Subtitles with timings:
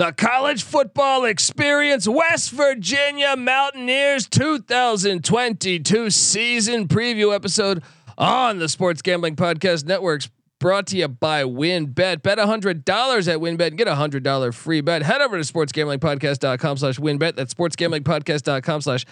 [0.00, 7.82] the college football experience, West Virginia Mountaineers 2022 season preview episode
[8.16, 10.30] on the Sports Gambling Podcast Networks.
[10.58, 12.22] Brought to you by WynnBET.
[12.22, 15.02] Bet $100 at WynnBET and get a $100 free bet.
[15.02, 17.36] Head over to sportsgamblingpodcast.com slash WynnBET.
[17.36, 19.04] That's sportsgamblingpodcast.com slash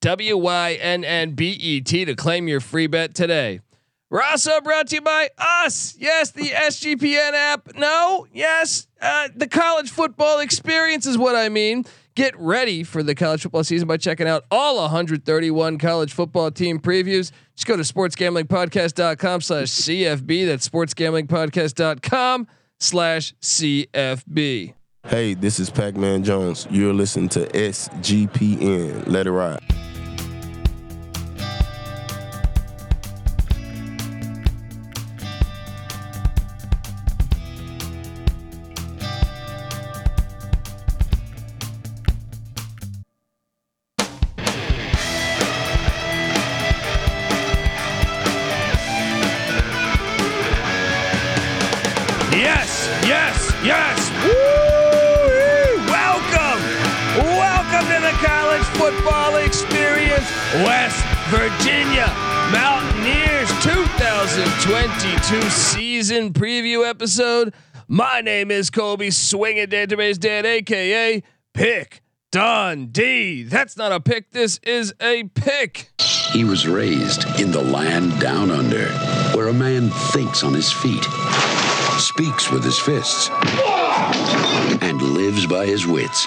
[0.00, 0.44] W-Y-N-N-B-E-T
[2.04, 3.62] to claim your free bet today.
[4.12, 5.96] Rasso brought to you by us.
[5.98, 7.74] Yes, the SGPN app.
[7.74, 11.84] No, yes, uh, the college football experience is what I mean.
[12.14, 16.78] Get ready for the college football season by checking out all 131 college football team
[16.78, 17.30] previews.
[17.56, 20.46] Just go to sportsgamblingpodcast.com slash CFB.
[20.46, 22.46] That's sportsgamblingpodcast.com
[22.78, 24.74] slash CFB.
[25.04, 26.66] Hey, this is Pac Man Jones.
[26.70, 29.06] You're listening to SGPN.
[29.08, 29.62] Let it ride.
[66.26, 67.54] Season preview episode.
[67.88, 71.22] My name is Colby Swinging Database Dad, aka
[71.54, 73.44] Pick Dundee.
[73.44, 74.30] That's not a pick.
[74.30, 75.90] This is a pick.
[76.32, 78.88] He was raised in the land down under,
[79.36, 81.04] where a man thinks on his feet,
[81.98, 83.30] speaks with his fists,
[84.82, 86.26] and lives by his wits.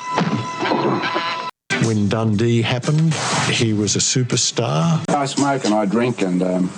[1.85, 3.13] When Dundee happened,
[3.51, 5.03] he was a superstar.
[5.09, 6.71] I smoke and I drink and um,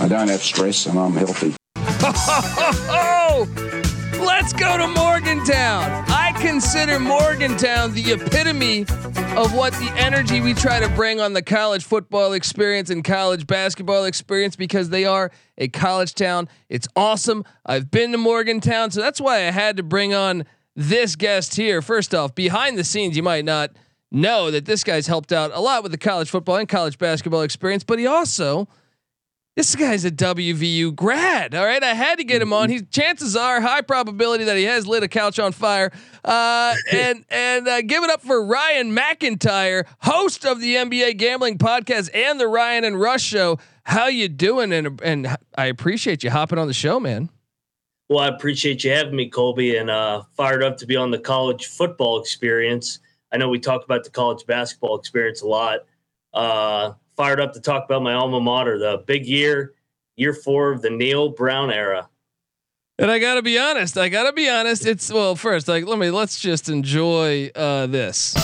[0.00, 1.57] I don't have stress and I'm healthy.
[4.18, 6.06] Let's go to Morgantown.
[6.08, 8.86] I consider Morgantown the epitome
[9.36, 13.46] of what the energy we try to bring on the college football experience and college
[13.46, 16.48] basketball experience because they are a college town.
[16.70, 17.44] It's awesome.
[17.66, 21.82] I've been to Morgantown, so that's why I had to bring on this guest here.
[21.82, 23.72] First off, behind the scenes, you might not
[24.10, 27.42] know that this guy's helped out a lot with the college football and college basketball
[27.42, 28.66] experience, but he also
[29.58, 31.52] this guy's a WVU grad.
[31.52, 32.70] All right, I had to get him on.
[32.70, 35.90] He chances are high probability that he has lit a couch on fire.
[36.24, 41.58] Uh, and and uh, give it up for Ryan McIntyre, host of the NBA Gambling
[41.58, 43.58] Podcast and the Ryan and Rush Show.
[43.82, 44.72] How you doing?
[44.72, 47.28] And and I appreciate you hopping on the show, man.
[48.08, 51.18] Well, I appreciate you having me, Colby, and uh, fired up to be on the
[51.18, 53.00] college football experience.
[53.32, 55.80] I know we talk about the college basketball experience a lot.
[57.18, 59.74] Fired up to talk about my alma mater, the big year,
[60.14, 62.08] year four of the Neal Brown era.
[62.96, 63.98] And I gotta be honest.
[63.98, 64.86] I gotta be honest.
[64.86, 68.36] It's well, first, like let me let's just enjoy uh, this.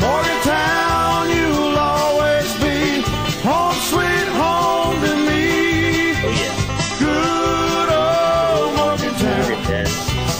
[0.00, 3.00] Morgantown, you'll always be
[3.40, 6.12] home sweet home to me.
[6.20, 6.52] Oh yeah,
[7.00, 9.88] Good old Morgantown, Morgantown.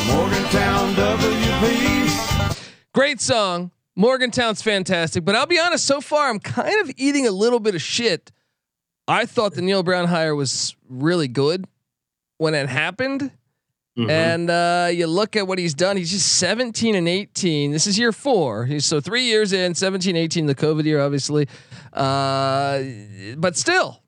[0.07, 2.73] Morgantown WP.
[2.93, 3.71] Great song.
[3.97, 5.85] Morgantown's fantastic, but I'll be honest.
[5.85, 8.33] So far, I'm kind of eating a little bit of shit.
[9.07, 11.67] I thought the Neal Brown hire was really good
[12.39, 13.31] when it happened,
[13.99, 14.09] Mhm.
[14.11, 15.99] and uh, you look at what he's done.
[15.99, 17.73] He's just 17 and 18.
[17.73, 18.65] This is year four.
[18.65, 21.47] He's so three years in, 17, 18, the COVID year, obviously,
[21.93, 22.83] uh,
[23.37, 24.01] but still,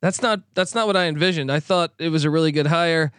[0.00, 1.50] that's not that's not what I envisioned.
[1.50, 3.10] I thought it was a really good hire,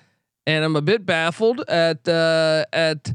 [0.47, 3.13] and I'm a bit baffled at uh, at.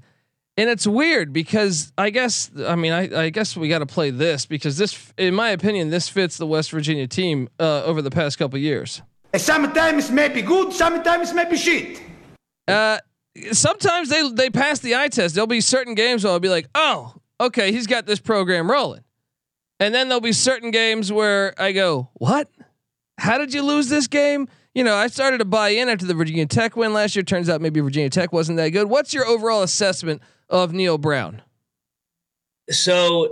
[0.61, 4.11] And it's weird because I guess I mean I, I guess we got to play
[4.11, 8.11] this because this, in my opinion, this fits the West Virginia team uh, over the
[8.11, 9.01] past couple years.
[9.35, 12.03] Sometimes maybe good, sometimes maybe shit.
[12.69, 12.99] Uh,
[13.53, 15.35] sometimes they they pass the eye test.
[15.35, 19.05] There'll be certain games where I'll be like, oh, okay, he's got this program rolling,
[19.79, 22.51] and then there'll be certain games where I go, what?
[23.17, 24.47] How did you lose this game?
[24.75, 27.23] You know, I started to buy in after the Virginia Tech win last year.
[27.23, 28.91] Turns out maybe Virginia Tech wasn't that good.
[28.91, 31.43] What's your overall assessment of Neal Brown?
[32.71, 33.31] So,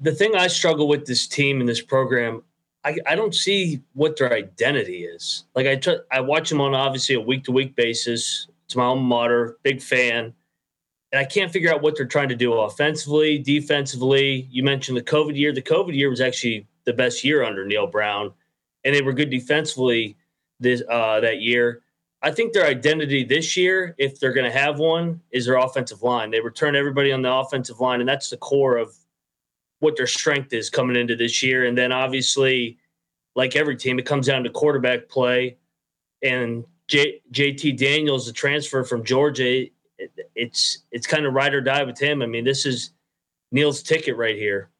[0.00, 2.42] the thing I struggle with this team and this program,
[2.84, 5.44] I, I don't see what their identity is.
[5.54, 8.48] Like I I watch them on obviously a week to week basis.
[8.66, 10.32] It's my alma mater, big fan,
[11.12, 14.48] and I can't figure out what they're trying to do offensively, defensively.
[14.50, 15.52] You mentioned the COVID year.
[15.52, 18.32] The COVID year was actually the best year under Neal Brown,
[18.84, 20.16] and they were good defensively
[20.60, 21.82] this uh, that year.
[22.22, 26.02] I think their identity this year, if they're going to have one, is their offensive
[26.02, 26.30] line.
[26.30, 28.94] They return everybody on the offensive line, and that's the core of
[29.78, 31.64] what their strength is coming into this year.
[31.64, 32.78] And then obviously,
[33.34, 35.56] like every team, it comes down to quarterback play.
[36.22, 39.62] And J- JT Daniels, the transfer from Georgia,
[39.98, 42.20] it, it's it's kind of ride or die with him.
[42.20, 42.90] I mean, this is
[43.52, 44.70] Neal's ticket right here.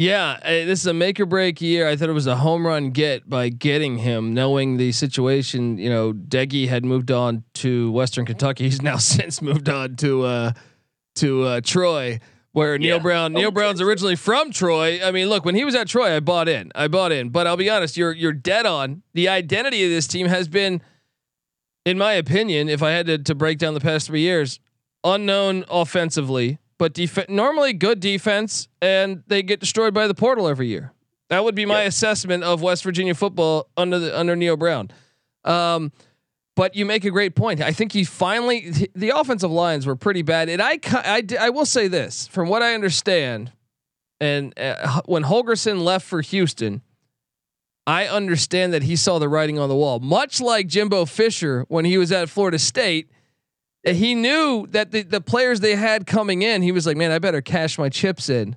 [0.00, 1.86] Yeah, uh, this is a make or break year.
[1.86, 5.76] I thought it was a home run get by getting him, knowing the situation.
[5.76, 8.64] You know, Doege had moved on to Western Kentucky.
[8.64, 10.52] He's now since moved on to uh,
[11.16, 12.18] to uh, Troy,
[12.52, 13.02] where Neal Yeah.
[13.02, 13.34] Brown.
[13.34, 15.00] Neal Oh, Brown's originally from Troy.
[15.04, 16.72] I mean, look, when he was at Troy, I bought in.
[16.74, 17.28] I bought in.
[17.28, 19.02] But I'll be honest, you're you're dead on.
[19.12, 20.80] The identity of this team has been,
[21.84, 24.60] in my opinion, if I had to to break down the past three years,
[25.04, 30.66] unknown offensively, but def- normally good defense, and they get destroyed by the portal every
[30.66, 30.92] year.
[31.28, 31.88] That would be my Yep.
[31.88, 34.90] assessment of West Virginia football under the under Neal Brown.
[35.44, 35.92] Um,
[36.56, 37.60] but you make a great point.
[37.60, 41.66] I think he finally the offensive lines were pretty bad, and I I, I will
[41.66, 43.52] say this from what I understand,
[44.18, 46.80] and uh, when Holgorsen left for Houston.
[47.86, 51.84] I understand that he saw the writing on the wall, much like Jimbo Fisher when
[51.84, 53.10] he was at Florida State.
[53.84, 57.18] He knew that the, the players they had coming in, he was like, man, I
[57.18, 58.56] better cash my chips in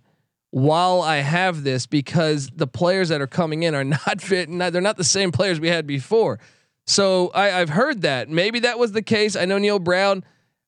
[0.54, 4.50] while I have this because the players that are coming in are not fit.
[4.52, 6.40] They're not the same players we had before.
[6.86, 9.36] So I, I've heard that maybe that was the case.
[9.36, 10.24] I know Neal Brown.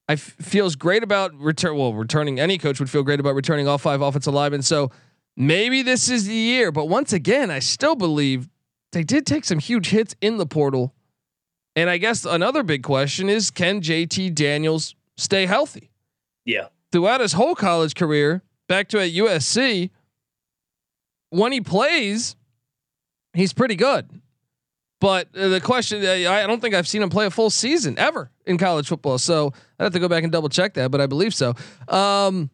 [0.10, 1.78] I f- feels great about return.
[1.78, 4.63] Well, returning any coach would feel great about returning all five offensive linemen.
[4.63, 4.90] So
[5.38, 6.72] maybe this is the year.
[6.72, 8.50] But once again, I still believe
[8.92, 10.94] they did take some huge hits in the portal.
[11.75, 15.92] And I guess another big question is can JT Daniels stay healthy?
[16.45, 16.68] Yeah.
[16.92, 19.89] Throughout his whole college career, back to at USC,
[21.30, 22.36] when he plays,
[23.33, 24.10] he's pretty good.
[25.01, 28.00] But uh, the question, uh, I don't think I've seen him play a full season
[28.00, 29.18] ever in college football.
[29.18, 31.54] So I'd have to go back and double check that, but I believe so.
[31.89, 32.50] Um,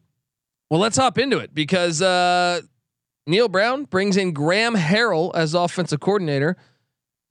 [0.69, 2.61] well, let's hop into it because uh,
[3.27, 6.57] Neal Brown brings in Graham Harrell as offensive coordinator.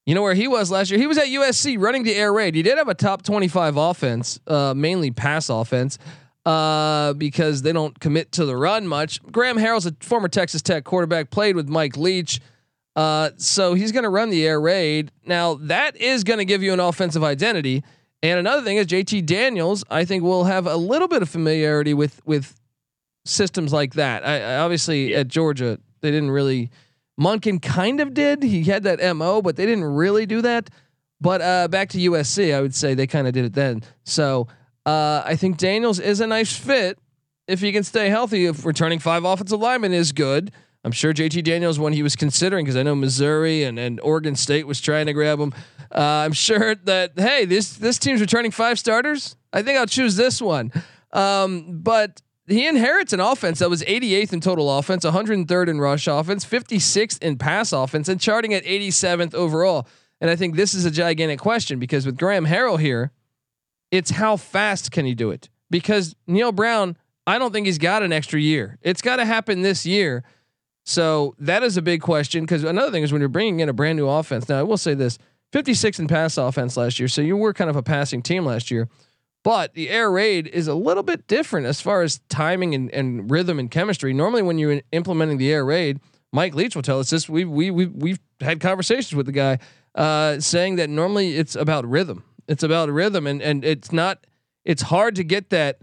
[0.07, 0.99] You know where he was last year?
[0.99, 2.55] He was at USC running the air raid.
[2.55, 5.99] He did have a top 25 offense, uh, mainly pass offense,
[6.47, 9.23] uh, because they don't commit to the run much.
[9.31, 12.41] Graham Harrell's a former Texas Tech quarterback, played with Mike Leach.
[12.97, 15.13] Uh, so he's going to run the air raid.
[15.25, 17.85] Now, that is going to give you an offensive identity.
[18.23, 21.95] And another thing is JT Daniels, I think will have a little bit of familiarity
[21.95, 22.55] with with
[23.25, 24.27] systems like that.
[24.27, 26.71] I, I obviously at Georgia, they didn't really
[27.21, 28.43] Monken kind of did.
[28.43, 30.71] He had that MO, but they didn't really do that.
[31.21, 33.83] But uh, back to USC, I would say they kind of did it then.
[34.05, 34.49] So
[34.87, 36.99] uh, I think Daniels is a nice fit
[37.47, 38.47] if he can stay healthy.
[38.47, 40.51] If returning five offensive linemen is good,
[40.83, 44.35] I'm sure JT Daniels, when he was considering, because I know Missouri and, and Oregon
[44.35, 45.53] State was trying to grab him.
[45.95, 49.37] Uh, I'm sure that hey, this this team's returning five starters.
[49.53, 50.73] I think I'll choose this one.
[51.13, 56.07] Um, but he inherits an offense that was 88th in total offense, 103rd in rush
[56.07, 59.87] offense, 56th in pass offense, and charting at 87th overall.
[60.21, 63.13] And I think this is a gigantic question because with Graham Harrell here,
[63.91, 65.49] it's how fast can he do it?
[65.71, 68.79] Because Neal Brown, I don't think he's got an extra year.
[68.83, 70.25] It's got to happen this year.
[70.85, 72.45] So that is a big question.
[72.45, 74.49] Because another thing is when you're bringing in a brand new offense.
[74.49, 75.19] Now I will say this:
[75.53, 78.71] 56 in pass offense last year, so you were kind of a passing team last
[78.71, 78.89] year.
[79.43, 83.31] But the air raid is a little bit different as far as timing and, and
[83.31, 84.13] rhythm and chemistry.
[84.13, 86.01] Normally, when you're implementing the air raid,
[86.33, 87.29] Mike Leach will tell us this.
[87.29, 89.59] We we we we've had conversations with the guy
[89.95, 92.25] uh, saying that normally it's about rhythm.
[92.49, 94.27] It's about rhythm, and and it's not.
[94.65, 95.79] It's hard to get that.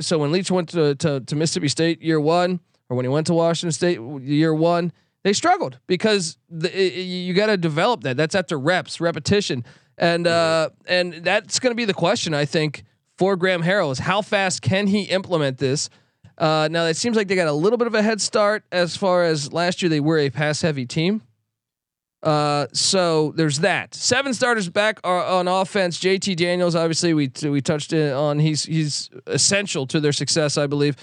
[0.00, 3.26] So when Leach went to, to to Mississippi State year one, or when he went
[3.26, 4.92] to Washington State year one,
[5.24, 8.16] they struggled because the, you got to develop that.
[8.16, 9.64] That's after reps, repetition,
[9.98, 12.84] and uh, and that's going to be the question I think
[13.16, 15.88] for Graham Harrell is how fast can he implement this.
[16.38, 18.96] Uh, now it seems like they got a little bit of a head start as
[18.96, 21.22] far as last year they were a pass heavy team.
[22.22, 23.94] Uh, so there's that.
[23.94, 25.98] Seven starters back are on offense.
[25.98, 28.38] JT Daniels, obviously, we we touched on.
[28.38, 30.96] He's he's essential to their success, I believe.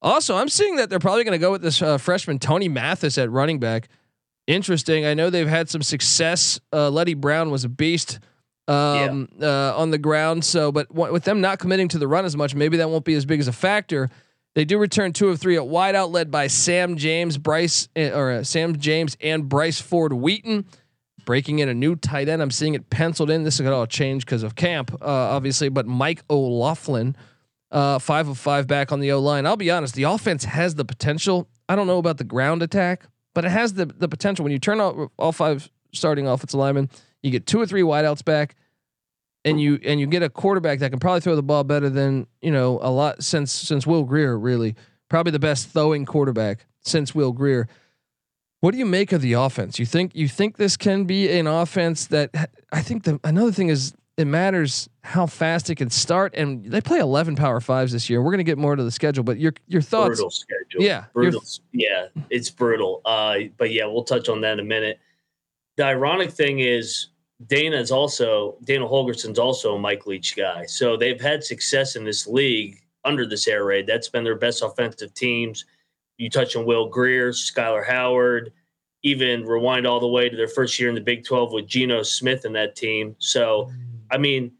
[0.00, 3.18] Also, I'm seeing that they're probably going to go with this uh, freshman Tony Mathis
[3.18, 3.88] at running back.
[4.48, 5.04] Interesting.
[5.04, 6.58] I know they've had some success.
[6.72, 8.18] Uh, Leddie Brown was a beast
[8.66, 10.42] um, uh, on the ground.
[10.42, 13.04] So, but w- with them not committing to the run as much, maybe that won't
[13.04, 14.08] be as big as a factor.
[14.54, 18.30] They do return two of three at wideout, led by Sam James, Bryce, eh, or
[18.30, 20.64] uh, Sam James and Bryce Ford Wheaton.
[21.26, 22.40] Breaking in a new tight end.
[22.40, 23.44] I'm seeing it penciled in.
[23.44, 25.68] This is going to all change because of camp, uh, obviously.
[25.68, 27.16] But Mike O'Laughlin,
[27.70, 29.44] uh, five of five back on the O line.
[29.44, 31.46] I'll be honest, the offense has the potential.
[31.68, 33.04] I don't know about the ground attack,
[33.38, 34.42] but it has the the potential.
[34.42, 36.90] When you turn all, all five starting offensive linemen,
[37.22, 38.56] you get two or three wideouts back,
[39.44, 42.26] and you and you get a quarterback that can probably throw the ball better than
[42.42, 44.36] you know a lot since since Will Grier.
[44.36, 44.74] Really,
[45.08, 47.68] probably the best throwing quarterback since Will Grier.
[48.58, 49.78] What do you make of the offense?
[49.78, 52.34] You think you think this can be an offense that
[52.72, 56.34] I think the another thing is it matters how fast it can start.
[56.34, 58.20] And they play 11 power fives this year.
[58.20, 60.16] We're going to get more to the schedule, but your, your thoughts.
[60.16, 60.82] Brutal schedule.
[60.82, 61.42] Yeah, Brutal.
[61.72, 62.08] Yeah.
[62.28, 63.00] It's brutal.
[63.04, 64.98] Uh, but yeah, we'll touch on that in a minute.
[65.76, 67.10] The ironic thing is
[67.46, 70.66] Dana is also, Dana Holgorsen's also a Mike Leach guy.
[70.66, 73.86] So they've had success in this league under this air raid.
[73.86, 75.64] That's been their best offensive teams.
[76.16, 78.52] You touch on Will Grier, Skyler Howard,
[79.04, 82.02] even rewind all the way to their first year in the Big 12 with Geno
[82.02, 83.14] Smith and that team.
[83.20, 83.70] So,
[84.10, 84.52] I mean,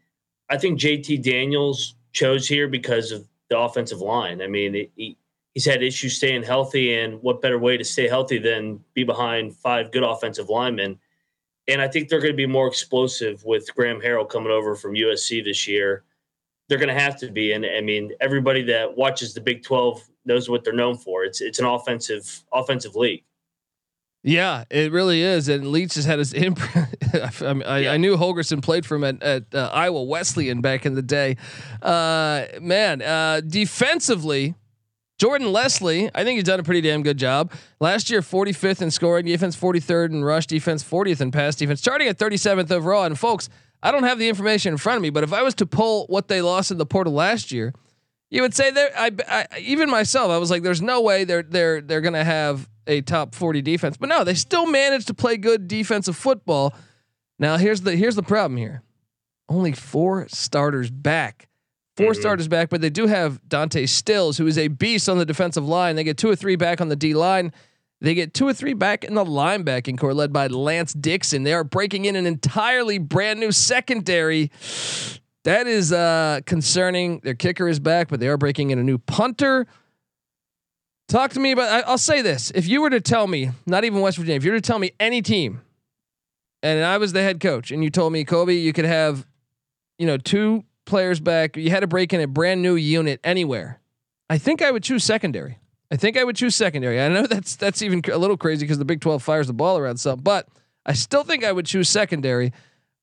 [0.49, 4.41] I think JT Daniels chose here because of the offensive line.
[4.41, 5.17] I mean, he,
[5.53, 9.55] he's had issues staying healthy, and what better way to stay healthy than be behind
[9.55, 10.99] five good offensive linemen?
[11.67, 14.95] And I think they're going to be more explosive with Graham Harrell coming over from
[14.95, 16.03] USC this year.
[16.67, 20.07] They're going to have to be, and I mean, everybody that watches the Big 12
[20.25, 21.23] knows what they're known for.
[21.23, 23.23] It's it's an offensive offensive league.
[24.21, 25.47] Yeah, it really is.
[25.47, 26.95] And Leach has had his imprint.
[27.13, 27.91] I, mean, I, yeah.
[27.93, 31.37] I, knew Holgorsen played for him at, at uh, Iowa Wesleyan back in the day.
[31.81, 34.55] Uh, man, uh, defensively,
[35.19, 37.51] Jordan Lesley, I think he's done a pretty damn good job.
[37.79, 42.07] Last year, 45th in scoring defense, 43rd in rush defense, 40th in pass defense, starting
[42.07, 43.03] at 37th overall.
[43.03, 43.49] And folks,
[43.81, 46.05] I don't have the information in front of me, but if I was to pull
[46.07, 47.73] what they lost in the portal last year,
[48.29, 48.91] you would say there.
[48.95, 52.69] I, I even myself, I was like, "There's no way they're they're they're gonna have
[52.87, 56.73] a top 40 defense." But no, they still managed to play good defensive football.
[57.39, 58.83] Now here's the here's the problem here.
[59.47, 61.47] Only four starters back.
[61.97, 62.21] 4 mm-hmm.
[62.21, 65.67] starters back, but they do have Dante Stills, who is a beast on the defensive
[65.67, 65.97] line.
[65.97, 67.51] They get two or three back on the D line.
[67.99, 71.43] They get two or three back in the linebacking core, led by Lance Dixon.
[71.43, 74.51] They are breaking in an entirely brand new secondary.
[75.45, 77.19] That is uh, concerning.
[77.19, 79.67] Their kicker is back, but they are breaking in a new punter.
[81.07, 81.85] Talk to me about.
[81.85, 84.43] I, will say this: if you were to tell me, not even West Virginia, if
[84.43, 85.61] you were to tell me any team,
[86.61, 89.25] and I was the head coach, and you told me, Colby, you could have,
[89.97, 93.79] you know, two players back, you had to break in a brand new unit anywhere.
[94.29, 95.57] I think I would choose secondary.
[95.91, 97.01] I think I would choose secondary.
[97.01, 99.77] I know that's that's even a little crazy because the Big Twelve fires the ball
[99.77, 100.47] around some, but
[100.85, 102.51] I still think I would choose secondary.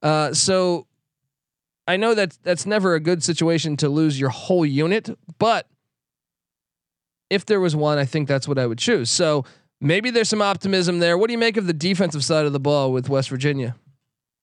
[0.03, 0.86] Uh, so
[1.87, 5.69] I know that that's never a good situation to lose your whole unit, but
[7.31, 9.11] if there was one, I think that's what I would choose.
[9.11, 9.45] So
[9.81, 11.17] maybe there's some optimism there.
[11.19, 13.77] What do you make of the defensive side of the ball with West Virginia?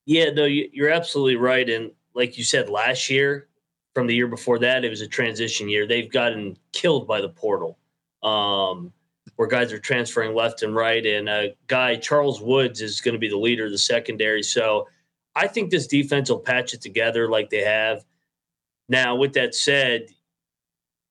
[0.05, 1.69] Yeah, no, you're absolutely right.
[1.69, 3.47] And like you said, last year,
[3.93, 5.88] from the year before that, it was a transition year.
[5.88, 7.77] They've gotten killed by the portal,
[8.21, 8.91] um,
[9.35, 11.05] where guys are transferring left and right.
[11.05, 14.43] And a guy, Charles Woods, is going to be the leader of the secondary.
[14.43, 14.88] So
[15.35, 18.05] I think this defense will patch it together like they have.
[18.89, 20.09] Now, with that said,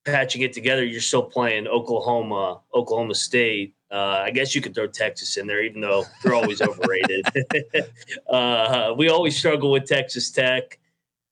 [0.05, 3.75] patching it together, you're still playing Oklahoma, Oklahoma State.
[3.91, 7.26] Uh, I guess you could throw Texas in there, even though they're always overrated.
[8.29, 10.79] uh, we always struggle with Texas Tech.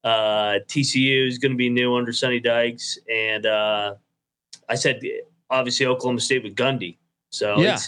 [0.02, 3.94] Uh, TCU is going to be new under Sonny Dykes, and uh,
[4.68, 5.00] I said
[5.50, 6.97] obviously Oklahoma State with Gundy.
[7.30, 7.78] So yeah.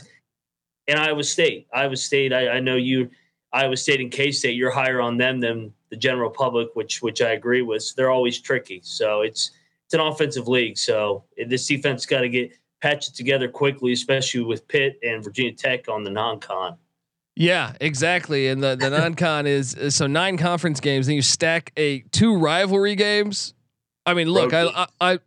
[0.88, 1.68] and Iowa State.
[1.72, 2.32] Iowa State.
[2.32, 3.10] I, I know you
[3.52, 7.20] Iowa State and K State, you're higher on them than the general public, which which
[7.20, 7.82] I agree with.
[7.82, 8.80] So they're always tricky.
[8.82, 9.50] So it's
[9.86, 10.78] it's an offensive league.
[10.78, 15.88] So this defense got to get patched together quickly, especially with Pitt and Virginia Tech
[15.88, 16.76] on the non-con.
[17.36, 18.48] Yeah, exactly.
[18.48, 22.36] And the the non-con is, is so nine conference games, and you stack a two
[22.36, 23.54] rivalry games.
[24.04, 25.18] I mean, look, I, I, I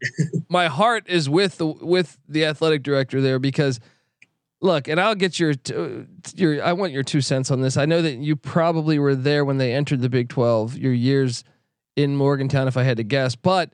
[0.49, 3.79] my heart is with the with the athletic director there because
[4.65, 5.53] look, and I'll get your
[6.35, 7.77] your I want your two cents on this.
[7.77, 11.43] I know that you probably were there when they entered the Big 12, your years
[11.95, 13.71] in Morgantown if I had to guess, but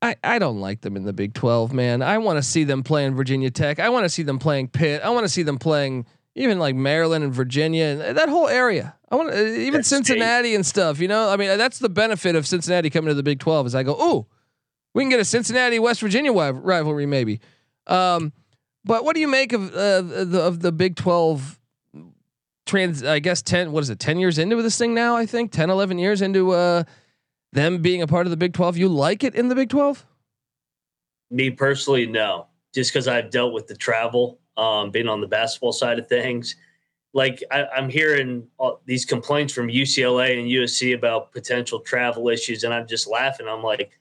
[0.00, 2.02] I, I don't like them in the Big 12, man.
[2.02, 3.78] I want to see them playing Virginia Tech.
[3.78, 5.02] I want to see them playing Pitt.
[5.02, 8.94] I want to see them playing even like Maryland and Virginia and that whole area.
[9.10, 11.28] I want uh, even that's Cincinnati and stuff, you know?
[11.30, 13.96] I mean, that's the benefit of Cincinnati coming to the Big 12 is I go,
[13.98, 14.26] "Oh,
[14.94, 17.40] we can get a Cincinnati West Virginia rivalry maybe."
[17.88, 18.32] Um,
[18.84, 21.58] but what do you make of uh, the of the Big 12
[22.66, 25.52] trans I guess 10 what is it 10 years into this thing now I think?
[25.52, 26.84] 10 11 years into uh
[27.52, 30.04] them being a part of the Big 12 you like it in the Big 12
[31.30, 32.46] Me personally no.
[32.74, 36.56] Just cuz I've dealt with the travel um being on the basketball side of things.
[37.14, 38.46] Like I, am hearing
[38.84, 43.48] these complaints from UCLA and USC about potential travel issues and I'm just laughing.
[43.48, 43.98] I'm like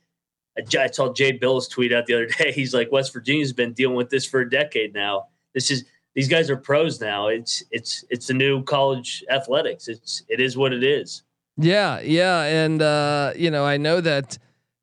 [0.57, 2.51] I saw Jay Bilas tweet out the other day.
[2.51, 5.27] He's like, West Virginia's been dealing with this for a decade now.
[5.53, 5.85] This is
[6.15, 7.27] these guys are pros now.
[7.27, 9.87] It's it's it's the new college athletics.
[9.87, 11.23] It's it is what it is.
[11.57, 14.37] Yeah, yeah, and uh, you know I know that.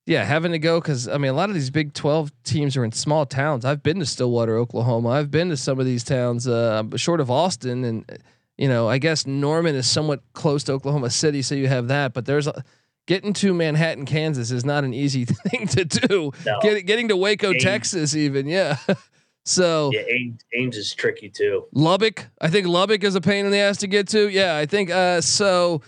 [0.06, 2.84] Yeah, having to go because I mean a lot of these Big Twelve teams are
[2.84, 3.64] in small towns.
[3.64, 5.08] I've been to Stillwater, Oklahoma.
[5.08, 8.20] I've been to some of these towns, uh, short of Austin, and
[8.58, 12.12] you know, I guess Norman is somewhat close to Oklahoma City, so you have that.
[12.12, 12.62] But there's a,
[13.06, 16.32] getting to Manhattan, Kansas is not an easy thing to do.
[16.44, 16.58] No.
[16.62, 17.62] Get, getting to Waco, Ames.
[17.62, 18.78] Texas, even yeah.
[19.44, 21.64] so Yeah, Ames, Ames is tricky too.
[21.72, 24.28] Lubbock, I think Lubbock is a pain in the ass to get to.
[24.28, 25.82] Yeah, I think uh, so.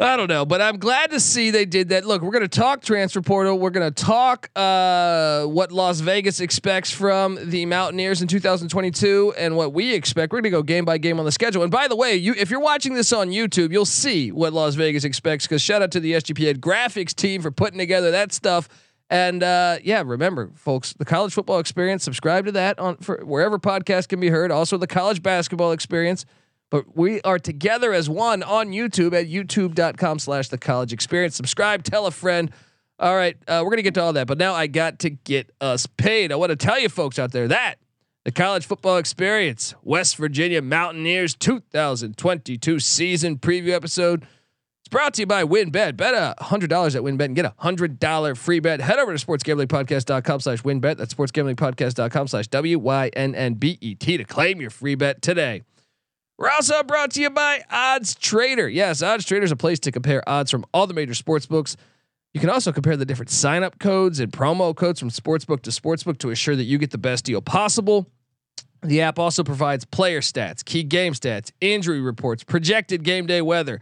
[0.00, 2.04] I don't know, but I'm glad to see they did that.
[2.04, 3.58] Look, we're going to talk transfer portal.
[3.58, 9.56] We're going to talk uh, what Las Vegas expects from the Mountaineers in 2022 and
[9.56, 10.32] what we expect.
[10.32, 11.64] We're going to go game by game on the schedule.
[11.64, 14.76] And by the way, you if you're watching this on YouTube, you'll see what Las
[14.76, 15.46] Vegas expects.
[15.46, 18.68] Because shout out to the SGPN graphics team for putting together that stuff.
[19.10, 22.04] And uh, yeah, remember, folks, the college football experience.
[22.04, 24.52] Subscribe to that on for wherever podcasts can be heard.
[24.52, 26.24] Also, the college basketball experience.
[26.70, 31.34] But we are together as one on YouTube at youtube.com slash the college experience.
[31.36, 32.50] Subscribe, tell a friend.
[32.98, 35.50] All right, uh, we're gonna get to all that, but now I got to get
[35.60, 36.32] us paid.
[36.32, 37.78] I want to tell you folks out there that
[38.24, 44.26] the college football experience, West Virginia Mountaineers 2022 season preview episode.
[44.80, 45.96] It's brought to you by WynnBET.
[45.96, 48.82] Bet a hundred dollars at WynnBET and get a hundred dollar free bet.
[48.82, 50.98] Head over to sportsgamblingpodcast.com slash WynnBET.
[50.98, 55.22] That's sportsgamblingpodcast.com slash W Y N N B E T to claim your free bet
[55.22, 55.62] today.
[56.38, 58.68] We're also brought to you by Odds Trader.
[58.68, 61.76] Yes, Odds Trader is a place to compare odds from all the major sports books.
[62.32, 65.70] You can also compare the different sign up codes and promo codes from sportsbook to
[65.70, 68.06] sportsbook to assure that you get the best deal possible.
[68.82, 73.80] The app also provides player stats, key game stats, injury reports, projected game day weather.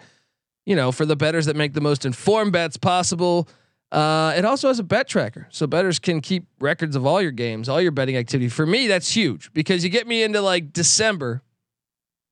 [0.65, 3.49] You know, for the betters that make the most informed bets possible.
[3.93, 7.31] Uh, it also has a bet tracker, so betters can keep records of all your
[7.31, 8.49] games, all your betting activity.
[8.49, 11.43] For me, that's huge because you get me into like December,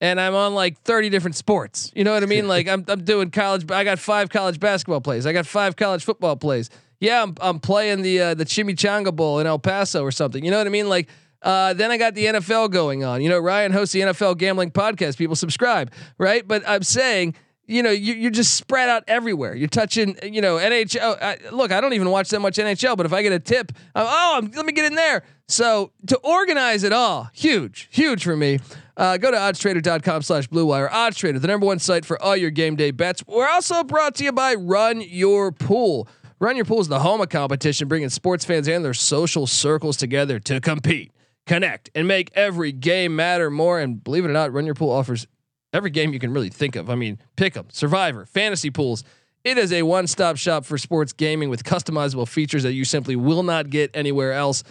[0.01, 1.91] and I'm on like 30 different sports.
[1.95, 2.49] You know what I mean?
[2.55, 3.71] like I'm I'm doing college.
[3.71, 5.27] I got five college basketball plays.
[5.27, 6.71] I got five college football plays.
[7.01, 10.45] Yeah, I'm I'm playing the uh, the Chimichanga Bowl in El Paso or something.
[10.45, 10.89] You know what I mean?
[10.89, 11.09] Like.
[11.43, 13.21] Uh, then I got the NFL going on.
[13.21, 15.19] You know, Ryan hosts the NFL gambling podcast.
[15.19, 16.49] People subscribe, right?
[16.49, 17.35] But I'm saying,
[17.67, 19.55] you know, you, you're just spread out everywhere.
[19.55, 21.23] You're touching, you know, NHL.
[21.23, 23.73] I, look, I don't even watch that much NHL, but if I get a tip,
[23.95, 25.23] I'm, oh, I'm, let me get in there.
[25.47, 28.61] So to organize it all, huge, huge for me.
[28.97, 30.89] Uh, go to oddstrader.com slash blue wire.
[30.89, 33.25] Oddstrader, the number one site for all your game day bets.
[33.26, 36.09] We're also brought to you by Run Your Pool.
[36.39, 39.97] Run Your Pool is the home of competition, bringing sports fans and their social circles
[39.97, 41.13] together to compete,
[41.47, 43.80] connect, and make every game matter more.
[43.80, 45.26] And believe it or not, Run Your Pool offers
[45.73, 46.89] every game you can really think of.
[46.89, 49.02] I mean, Pick'em, Survivor, Fantasy Pools.
[49.43, 53.43] It is a one-stop shop for sports gaming with customizable features that you simply will
[53.43, 54.63] not get anywhere else.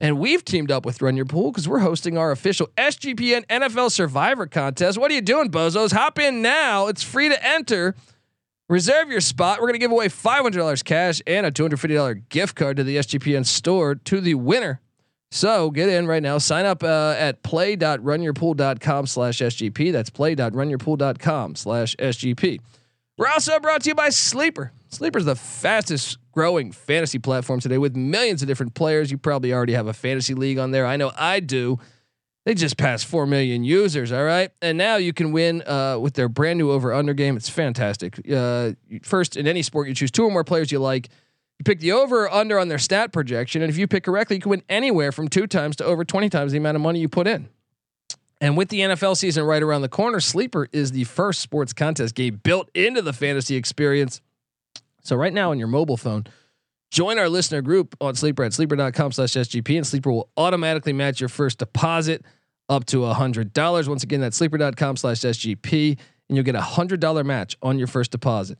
[0.00, 3.90] And we've teamed up with Run Your Pool because we're hosting our official SGPN NFL
[3.90, 4.98] Survivor contest.
[4.98, 5.92] What are you doing, bozos?
[5.92, 6.88] Hop in now.
[6.88, 7.94] It's free to enter.
[8.68, 9.60] Reserve your spot.
[9.60, 13.46] We're going to give away $500 cash and a $250 gift card to the SGPN
[13.46, 14.80] store to the winner.
[15.30, 16.38] So get in right now.
[16.38, 19.92] Sign up uh, at play.runyourpool.com slash SGP.
[19.92, 22.60] That's play.runyourpool.com slash SGP.
[23.18, 24.72] We're also brought to you by Sleeper.
[24.94, 29.10] Sleeper is the fastest growing fantasy platform today with millions of different players.
[29.10, 30.86] You probably already have a fantasy league on there.
[30.86, 31.78] I know I do.
[32.44, 34.12] They just passed 4 million users.
[34.12, 34.50] All right.
[34.60, 37.36] And now you can win uh, with their brand new over under game.
[37.36, 38.20] It's fantastic.
[38.30, 41.08] Uh, first, in any sport, you choose two or more players you like.
[41.58, 43.62] You pick the over or under on their stat projection.
[43.62, 46.28] And if you pick correctly, you can win anywhere from two times to over 20
[46.28, 47.48] times the amount of money you put in.
[48.40, 52.14] And with the NFL season right around the corner, Sleeper is the first sports contest
[52.14, 54.20] game built into the fantasy experience.
[55.04, 56.24] So right now on your mobile phone,
[56.90, 61.20] join our listener group on Sleeper at sleeper.com slash SGP and Sleeper will automatically match
[61.20, 62.24] your first deposit
[62.68, 63.88] up to a hundred dollars.
[63.88, 67.86] Once again, that's sleeper.com slash SGP and you'll get a hundred dollar match on your
[67.86, 68.58] first deposit.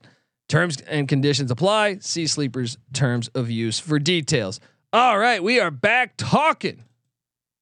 [0.48, 1.98] Terms and conditions apply.
[2.00, 4.60] See Sleeper's terms of use for details.
[4.92, 6.84] All right, we are back talking,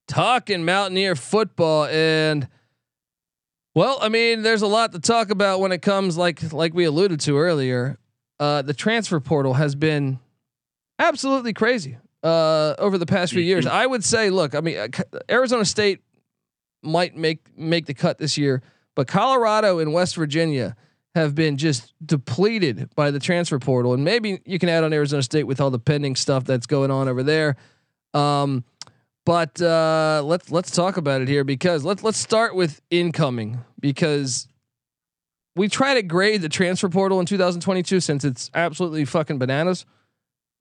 [0.07, 2.47] talking Mountaineer football, and
[3.73, 6.83] well, I mean, there's a lot to talk about when it comes, like like we
[6.83, 7.97] alluded to earlier.
[8.43, 10.19] Uh, the transfer portal has been
[10.99, 13.65] absolutely crazy uh, over the past few years.
[13.65, 14.87] I would say, look, I mean, uh,
[15.31, 16.01] Arizona State
[16.81, 18.61] might make make the cut this year,
[18.95, 20.75] but Colorado and West Virginia
[21.15, 25.23] have been just depleted by the transfer portal, and maybe you can add on Arizona
[25.23, 27.55] State with all the pending stuff that's going on over there.
[28.13, 28.65] Um,
[29.25, 34.49] but uh, let's let's talk about it here because let's let's start with incoming because
[35.55, 39.85] we try to grade the transfer portal in 2022 since it's absolutely fucking bananas.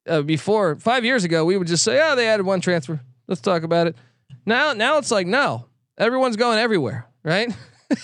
[0.06, 3.00] Uh, before five years ago, we would just say, "Oh, they added one transfer.
[3.28, 3.96] Let's talk about it."
[4.44, 7.54] Now, now it's like, no, everyone's going everywhere, right?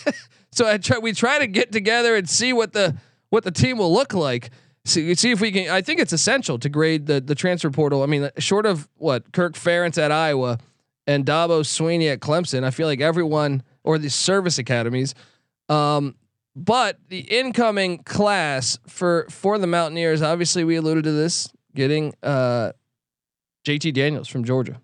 [0.53, 0.99] so I try.
[0.99, 2.97] We try to get together and see what the
[3.31, 4.51] what the team will look like.
[4.85, 5.69] See, see if we can.
[5.69, 8.03] I think it's essential to grade the the transfer portal.
[8.03, 10.59] I mean, short of what Kirk Ferentz at Iowa
[11.07, 15.15] and Dabo Swinney at Clemson, I feel like everyone or the service academies
[15.69, 16.15] Um,
[16.59, 22.73] but the incoming class for for the Mountaineers, obviously, we alluded to this getting uh,
[23.65, 24.81] JT Daniels from Georgia.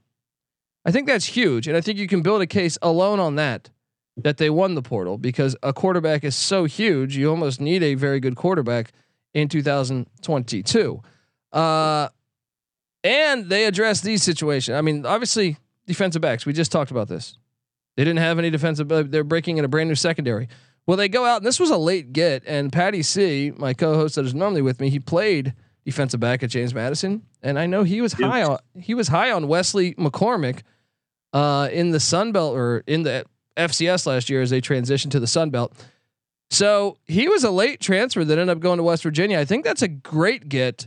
[0.84, 3.70] I think that's huge, and I think you can build a case alone on that
[4.16, 7.16] that they won the portal because a quarterback is so huge.
[7.16, 8.92] You almost need a very good quarterback
[9.32, 11.02] in 2022.
[11.52, 12.08] Uh,
[13.02, 14.76] and they address these situations.
[14.76, 15.56] I mean, obviously,
[15.88, 16.46] defensive backs.
[16.46, 17.36] We just talked about this.
[17.96, 18.88] They didn't have any defensive.
[18.88, 20.48] They're breaking in a brand new secondary.
[20.86, 22.42] Well, they go out, and this was a late get.
[22.46, 26.50] And Patty C, my co-host that is normally with me, he played defensive back at
[26.50, 30.62] James Madison, and I know he was high on he was high on Wesley McCormick
[31.32, 33.24] uh, in the Sun Belt or in the
[33.56, 35.72] FCS last year as they transitioned to the Sun Belt.
[36.50, 39.38] So he was a late transfer that ended up going to West Virginia.
[39.38, 40.86] I think that's a great get,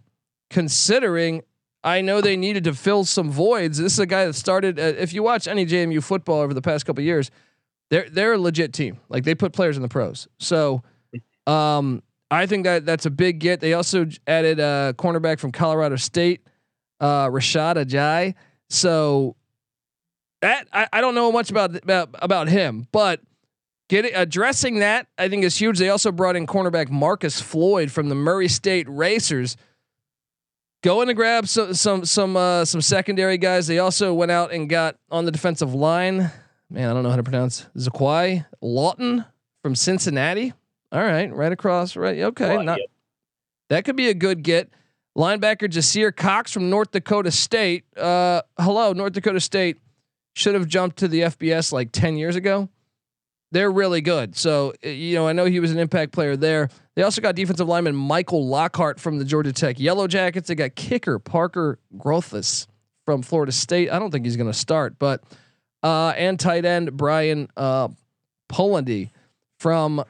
[0.49, 1.41] considering
[1.83, 3.77] I know they needed to fill some voids.
[3.77, 4.79] This is a guy that started.
[4.79, 7.31] Uh, if you watch any JMU football over the past couple years,
[7.89, 9.00] they're they're a legit team.
[9.10, 10.28] Like they put players in the pros.
[10.39, 10.84] So,
[11.45, 13.60] um, I think that that's a big get.
[13.60, 16.41] They also added a cornerback from Colorado State,
[17.00, 18.36] uh, Rashad Ajayi.
[18.69, 19.36] So
[20.41, 23.21] that I, I don't know much about about about him, but
[23.89, 25.80] getting addressing that I think is huge.
[25.80, 29.56] They also brought in cornerback Marcus Floyd from the Murray State Racers.
[30.84, 33.67] Going to grab some some some uh, some secondary guys.
[33.67, 36.32] They also went out and got on the defensive line.
[36.69, 39.23] Man, I don't know how to pronounce Zeiqui Lawton
[39.63, 40.53] from Cincinnati.
[40.91, 42.19] All right, right across, right.
[42.19, 42.80] Okay, not
[43.69, 44.69] that could be a good get.
[45.17, 47.86] Linebacker Jasir Cox from North Dakota State.
[47.97, 49.77] Uh, hello, North Dakota State
[50.36, 52.69] should have jumped to the FBS like ten years ago.
[53.51, 54.36] They're really good.
[54.36, 56.69] So you know, I know he was an impact player there.
[56.95, 60.47] They also got defensive lineman Michael Lockhart from the Georgia Tech Yellow Jackets.
[60.47, 62.67] They got kicker Parker Grothaus
[63.06, 63.89] from Florida State.
[63.89, 65.23] I don't think he's going to start, but
[65.83, 67.89] uh, and tight end Brian uh,
[68.49, 69.11] Polendey
[69.59, 70.03] from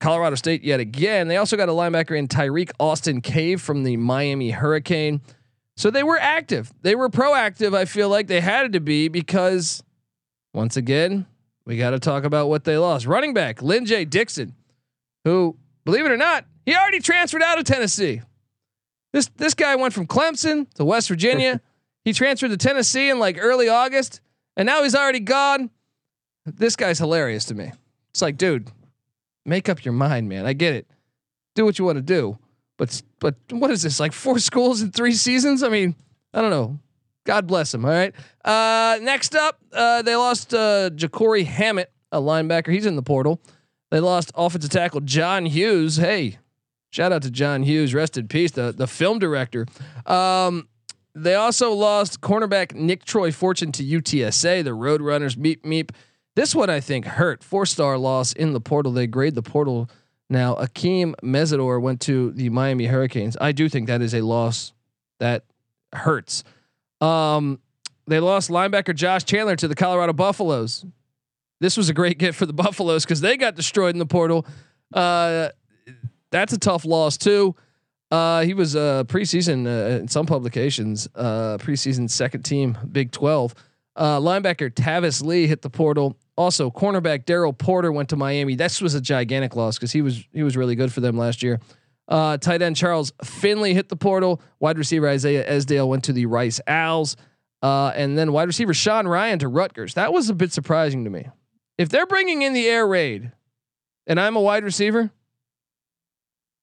[0.00, 1.28] Colorado State yet again.
[1.28, 5.20] They also got a linebacker in Tirek Austin Cave from the Miami Hurricane.
[5.76, 6.72] So they were active.
[6.82, 7.74] They were proactive.
[7.74, 9.82] I feel like they had to be because
[10.52, 11.26] once again,
[11.64, 13.06] we got to talk about what they lost.
[13.06, 14.54] Running back Lyn-J Dixon,
[15.24, 18.20] who, believe it or not, he already transferred out of Tennessee.
[19.12, 21.60] This this guy went from Clemson to West Virginia.
[22.04, 24.20] he transferred to Tennessee in like early August,
[24.56, 25.70] and now he's already gone.
[26.44, 27.72] This guy's hilarious to me.
[28.10, 28.70] It's like, dude,
[29.44, 30.46] make up your mind, man.
[30.46, 30.86] I get it.
[31.54, 32.38] Do what you want to do.
[32.78, 34.00] But but what is this?
[34.00, 35.62] Like four schools in three seasons?
[35.62, 35.94] I mean,
[36.34, 36.78] I don't know.
[37.24, 37.84] God bless him.
[37.84, 38.12] All right.
[38.44, 42.72] Uh, next up, uh, they lost uh, Ja'Cory Hammett, a linebacker.
[42.72, 43.40] He's in the portal.
[43.90, 45.96] They lost offensive tackle John Hughes.
[45.96, 46.38] Hey,
[46.90, 47.94] shout out to John Hughes.
[47.94, 49.66] Rest in peace, the the film director.
[50.06, 50.66] Um,
[51.14, 54.64] they also lost cornerback Nick Troy Fortune to UTSA.
[54.64, 55.36] The Roadrunners.
[55.36, 55.90] Meep meep.
[56.34, 57.44] This one I think hurt.
[57.44, 58.92] Four star loss in the portal.
[58.92, 59.90] They grade the portal
[60.30, 60.54] now.
[60.54, 63.36] Akeem Mesidor went to the Miami Hurricanes.
[63.40, 64.72] I do think that is a loss
[65.20, 65.44] that
[65.92, 66.44] hurts.
[67.00, 67.60] Um,
[68.06, 70.84] they lost linebacker Josh Chandler to the Colorado Buffaloes.
[71.60, 74.46] This was a great get for the Buffaloes because they got destroyed in the portal.
[74.92, 75.50] Uh,
[76.30, 77.54] that's a tough loss too.
[78.12, 83.54] Uh, he was uh, preseason uh, in some publications, uh, preseason second team Big Twelve.
[83.96, 86.18] Uh, linebacker Tavis Lee hit the portal.
[86.36, 88.54] Also, cornerback Daryl Porter went to Miami.
[88.54, 91.42] This was a gigantic loss because he was he was really good for them last
[91.42, 91.58] year.
[92.06, 94.42] Uh, tight end Charles Finley hit the portal.
[94.60, 97.16] Wide receiver Isaiah Esdale went to the Rice Owls.
[97.62, 99.94] Uh, and then wide receiver Sean Ryan to Rutgers.
[99.94, 101.28] That was a bit surprising to me.
[101.78, 103.32] If they're bringing in the air raid,
[104.06, 105.10] and I'm a wide receiver,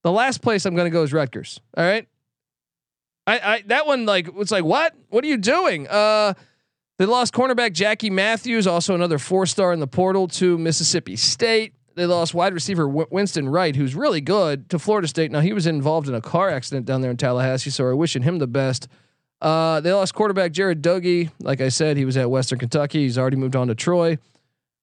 [0.03, 1.59] the last place I'm going to go is Rutgers.
[1.75, 2.07] All right.
[3.27, 4.95] I, I that one like was like what?
[5.09, 5.87] What are you doing?
[5.87, 6.33] Uh,
[6.97, 11.73] they lost cornerback Jackie Matthews, also another four star in the portal to Mississippi State.
[11.95, 15.31] They lost wide receiver Winston Wright, who's really good, to Florida State.
[15.31, 18.21] Now he was involved in a car accident down there in Tallahassee, so we're wishing
[18.21, 18.87] him the best.
[19.41, 21.31] Uh, they lost quarterback Jarret Doege.
[21.39, 23.03] Like I said, he was at Western Kentucky.
[23.03, 24.17] He's already moved on to Troy.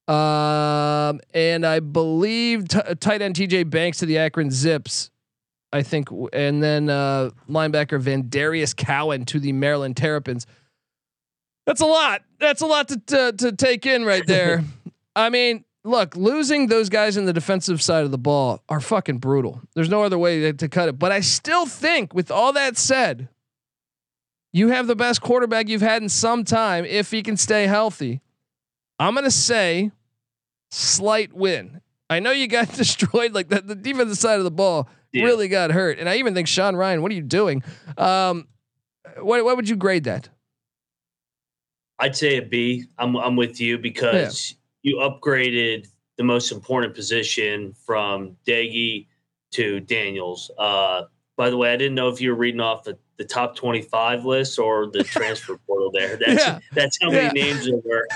[0.09, 5.11] Um, and I believe t- tight end TJ Banks to the Akron Zips.
[5.73, 10.47] I think, and then uh, linebacker Van Darius Cowan to the Maryland Terrapins.
[11.67, 12.23] That's a lot.
[12.39, 14.65] That's a lot to to, to take in right there.
[15.17, 19.19] I mean, look, losing those guys in the defensive side of the ball are fucking
[19.19, 19.61] brutal.
[19.75, 20.99] There's no other way to, to cut it.
[20.99, 23.29] But I still think, with all that said,
[24.53, 28.21] you have the best quarterback you've had in some time if he can stay healthy.
[28.99, 29.91] I'm gonna say
[30.71, 31.81] slight win.
[32.09, 35.25] I know you got destroyed, like the, the defensive side of the ball yeah.
[35.25, 37.03] really got hurt, and I even think Sean Ryan.
[37.03, 37.63] what are you doing?
[37.97, 38.49] Um,
[39.19, 40.29] what what would you grade that?
[41.99, 42.85] I'd say a B.
[42.99, 44.91] I'm I'm with you because yeah.
[44.91, 49.07] you upgraded the most important position from Doege
[49.53, 50.51] to Daniels.
[50.59, 51.03] Uh,
[51.37, 54.25] by the way, I didn't know if you were reading off the, the top 25
[54.25, 56.17] list or the transfer portal there.
[56.17, 56.59] That's, Yeah.
[56.73, 57.45] that's how many Yeah.
[57.45, 58.09] names there were.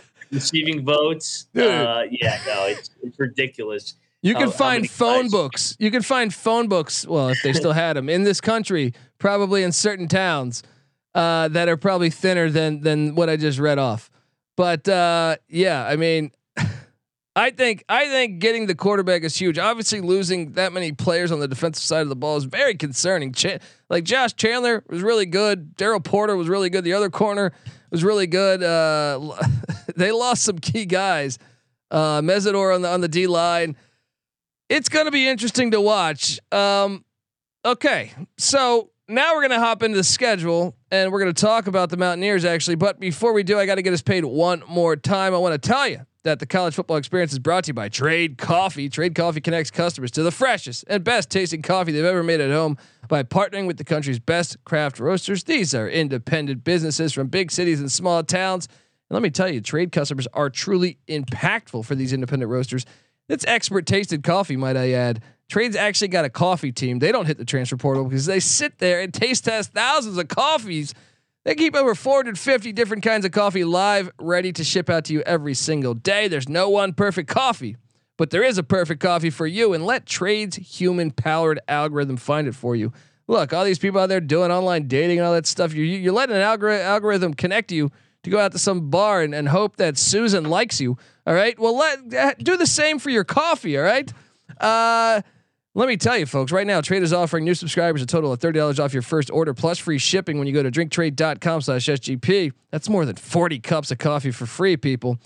[0.32, 1.46] Receiving votes.
[1.56, 3.94] Uh, yeah, no, it's, it's ridiculous.
[4.22, 5.76] You can how find many phone guys- books.
[5.78, 7.06] You can find phone books.
[7.06, 10.64] Well, if they still had them in this country, probably in certain towns
[11.14, 14.10] uh, that are probably thinner than than what I just read off.
[14.56, 16.32] But uh, yeah, I mean,
[17.36, 19.58] I think I think getting the quarterback is huge.
[19.58, 23.32] Obviously, losing that many players on the defensive side of the ball is very concerning.
[23.32, 25.76] Ch- like Josh Chandler was really good.
[25.76, 26.82] Daryl Porter was really good.
[26.82, 27.52] The other corner
[27.90, 28.62] was really good.
[28.62, 29.34] Uh,
[29.96, 31.38] they lost some key guys.
[31.88, 33.76] Uh, on the on the D line
[34.68, 36.40] it's going to be interesting to watch.
[36.52, 37.04] Um,
[37.64, 41.66] okay, so now we're going to hop into the schedule and we're going to talk
[41.66, 42.76] about the Mountaineers actually.
[42.76, 45.34] But before we do, I got to get us paid one more time.
[45.34, 47.88] I want to tell you that the college football experience is brought to you by
[47.88, 48.88] Trade Coffee.
[48.88, 52.50] Trade Coffee connects customers to the freshest and best tasting coffee they've ever made at
[52.50, 52.76] home
[53.08, 55.44] by partnering with the country's best craft roasters.
[55.44, 58.66] These are independent businesses from big cities and small towns.
[59.08, 62.84] And let me tell you, trade customers are truly impactful for these independent roasters.
[63.28, 65.22] It's expert tasted coffee, might I add.
[65.48, 66.98] Trade's actually got a coffee team.
[66.98, 70.26] They don't hit the transfer portal because they sit there and taste test thousands of
[70.26, 70.92] coffees.
[71.46, 75.22] They keep over 450 different kinds of coffee live, ready to ship out to you
[75.22, 76.26] every single day.
[76.26, 77.76] There's no one perfect coffee,
[78.16, 79.72] but there is a perfect coffee for you.
[79.72, 82.92] And let Trade's human powered algorithm find it for you.
[83.28, 86.12] Look, all these people out there doing online dating and all that stuff, you're, you're
[86.12, 87.92] letting an algori- algorithm connect you
[88.24, 90.98] to go out to some bar and, and hope that Susan likes you.
[91.28, 91.56] All right.
[91.56, 93.78] Well, let do the same for your coffee.
[93.78, 94.12] All right.
[94.60, 95.22] Uh,
[95.76, 98.38] let me tell you, folks, right now, Trade is offering new subscribers a total of
[98.38, 102.50] $30 off your first order plus free shipping when you go to drinktrade.com slash SGP.
[102.70, 105.18] That's more than 40 cups of coffee for free, people.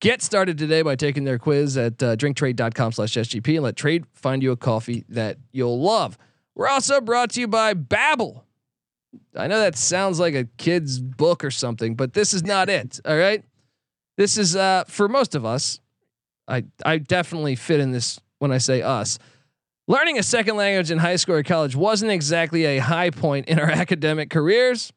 [0.00, 4.04] Get started today by taking their quiz at uh, drinktrade.com slash SGP and let Trade
[4.12, 6.16] find you a coffee that you'll love.
[6.54, 8.42] We're also brought to you by Babbel.
[9.34, 13.00] I know that sounds like a kid's book or something, but this is not it.
[13.04, 13.42] All right.
[14.16, 15.80] This is uh for most of us.
[16.46, 19.18] I I definitely fit in this when I say us.
[19.88, 23.60] Learning a second language in high school or college wasn't exactly a high point in
[23.60, 24.92] our academic careers.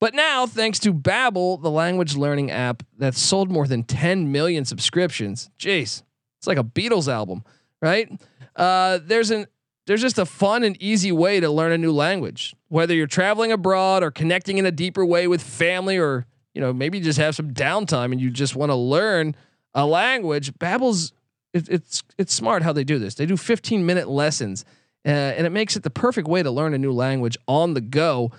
[0.00, 4.64] But now, thanks to Babbel, the language learning app that's sold more than 10 million
[4.64, 5.50] subscriptions.
[5.58, 6.02] Jeez,
[6.38, 7.44] it's like a Beatles album,
[7.80, 8.10] right?
[8.56, 9.46] Uh, there's an
[9.86, 12.56] there's just a fun and easy way to learn a new language.
[12.68, 16.72] Whether you're traveling abroad or connecting in a deeper way with family or, you know,
[16.72, 19.36] maybe you just have some downtime and you just want to learn
[19.74, 21.12] a language, Babbel's
[21.54, 23.14] it, it's it's smart how they do this.
[23.14, 24.64] They do 15 minute lessons,
[25.06, 27.80] uh, and it makes it the perfect way to learn a new language on the
[27.80, 28.32] go.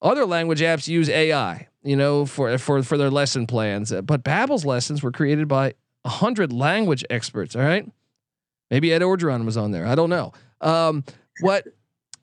[0.00, 4.22] Other language apps use AI, you know, for for for their lesson plans, uh, but
[4.22, 5.74] Babbel's lessons were created by
[6.06, 7.54] hundred language experts.
[7.54, 7.86] All right,
[8.70, 9.86] maybe Ed Orgeron was on there.
[9.86, 10.32] I don't know.
[10.60, 11.04] Um,
[11.40, 11.66] what,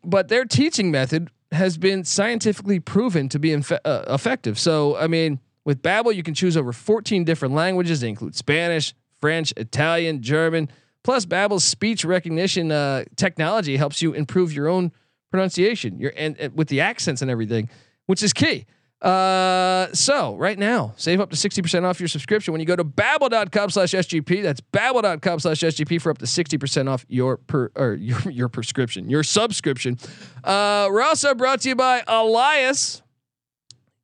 [0.03, 4.59] but their teaching method has been scientifically proven to be infe- uh, effective.
[4.59, 8.01] So, I mean, with Babbel, you can choose over 14 different languages.
[8.01, 10.69] They include Spanish, French, Italian, German.
[11.03, 14.91] Plus, Babbel's speech recognition uh, technology helps you improve your own
[15.31, 17.69] pronunciation, your and, and with the accents and everything,
[18.05, 18.65] which is key.
[19.01, 22.83] Uh, so right now, save up to 60% off your subscription when you go to
[22.83, 24.41] babbel.com slash SGP.
[24.41, 29.09] That's babbel.com slash SGP for up to 60% off your per or your, your prescription,
[29.09, 29.99] your subscription.
[30.43, 33.03] Uh, we're also brought to you by Elias.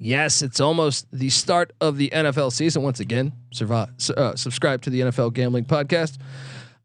[0.04, 3.32] Yes, it's almost the start of the NFL season once again.
[3.54, 6.18] Survive, uh, subscribe to the NFL Gambling Podcast.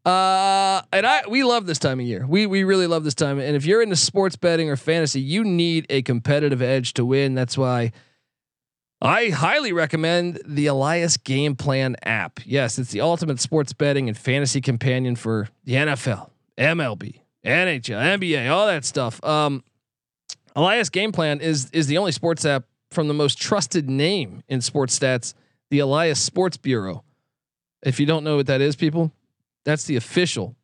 [0.05, 2.25] Uh, and I we love this time of year.
[2.25, 3.37] We we really love this time.
[3.37, 7.35] And if you're into sports betting or fantasy, you need a competitive edge to win.
[7.35, 7.91] That's why
[9.01, 12.39] I highly recommend the Elias Game Plan app.
[12.45, 18.49] Yes, it's the ultimate sports betting and fantasy companion for the NFL, MLB, NHL, NBA,
[18.49, 19.21] all that stuff.
[19.25, 19.65] Um,
[20.55, 24.61] Elias Game Plan is is the only sports app from the most trusted name in
[24.61, 25.33] sports stats,
[25.69, 27.03] the Elias Sports Bureau.
[27.83, 29.11] If you don't know what that is, people,
[29.63, 30.55] that's the official,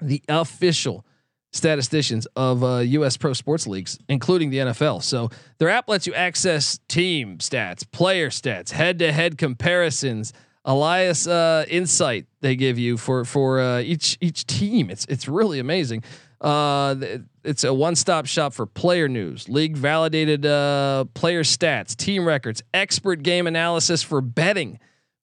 [0.00, 1.04] the official
[1.52, 3.16] statisticians of uh, U.S.
[3.16, 5.02] pro sports leagues, including the NFL.
[5.02, 10.32] So their app lets you access team stats, player stats, head-to-head comparisons.
[10.64, 14.90] Elias uh, insight they give you for for uh, each each team.
[14.90, 16.04] It's it's really amazing.
[16.40, 16.94] Uh,
[17.42, 23.22] it's a one-stop shop for player news, league validated uh, player stats, team records, expert
[23.22, 24.78] game analysis for betting,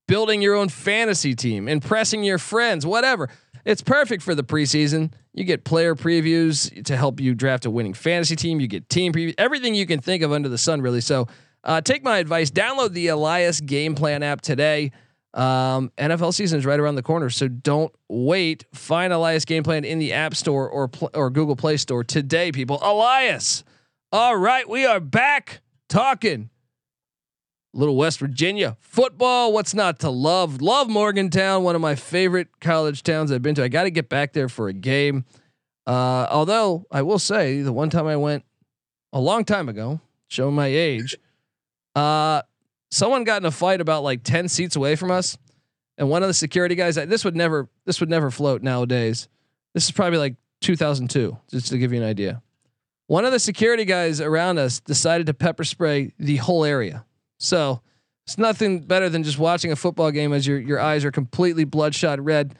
[0.07, 3.29] building your own fantasy team, impressing your friends, whatever.
[3.63, 5.11] It's perfect for the preseason.
[5.33, 8.59] You get player previews to help you draft a winning fantasy team.
[8.59, 11.01] You get team previews, everything you can think of under the sun, really.
[11.01, 11.27] So,
[11.63, 12.51] uh, take my advice.
[12.51, 14.91] Download the Elias Game Plan app today.
[15.35, 18.65] Um, NFL season is right around the corner, so don't wait.
[18.73, 22.79] Find Elias Game Plan in the App Store or or Google Play Store today, people.
[22.81, 23.63] Elias.
[24.13, 26.49] All right, we are back talking
[27.73, 29.51] little West Virginia football.
[29.51, 30.61] What's not to love?
[30.61, 33.63] Love Morgantown, one of my favorite college towns I've been to.
[33.63, 35.25] I got to get back there for a game.
[35.85, 38.43] Uh, although I will say, the one time I went
[39.13, 41.17] a long time ago, showing my age,
[41.93, 42.41] uh,
[42.95, 45.37] someone got in a fight about like ten seats away from us,
[45.97, 46.95] and one of the security guys.
[46.95, 49.27] This would never, this would never float nowadays.
[49.73, 52.41] This is probably like 2002, just to give you an idea.
[53.07, 57.05] One of the security guys around us decided to pepper spray the whole area.
[57.37, 57.81] So
[58.25, 61.65] it's nothing better than just watching a football game as your your eyes are completely
[61.65, 62.55] bloodshot red.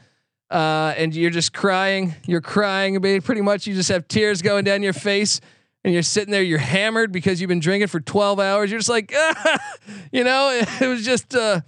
[0.52, 2.13] Uh, and you're just crying.
[2.28, 3.02] You're crying.
[3.21, 5.41] Pretty much, you just have tears going down your face,
[5.86, 6.41] and you're sitting there.
[6.41, 8.71] You're hammered because you've been drinking for 12 hours.
[8.71, 9.60] You're just like, ah,
[10.12, 10.50] you know,
[10.82, 11.62] it was just uh,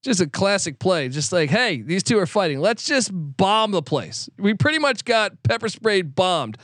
[0.00, 1.08] just a classic play.
[1.08, 2.60] Just like, hey, these two are fighting.
[2.60, 4.30] Let's just bomb the place.
[4.38, 6.56] We pretty much got pepper sprayed, bombed.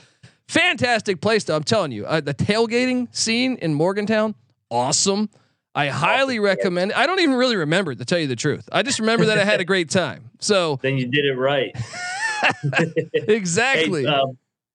[0.46, 1.57] Fantastic place, though.
[1.57, 4.37] I'm telling you, uh, the tailgating scene in Morgantown,
[4.70, 5.31] awesome.
[5.75, 6.92] I highly recommend.
[6.92, 6.96] It.
[6.96, 8.68] I don't even really remember it, to tell you the truth.
[8.70, 10.31] I just remember that I had a great time.
[10.42, 11.77] So then you did it right.
[13.12, 14.05] exactly.
[14.05, 14.29] Hey, uh,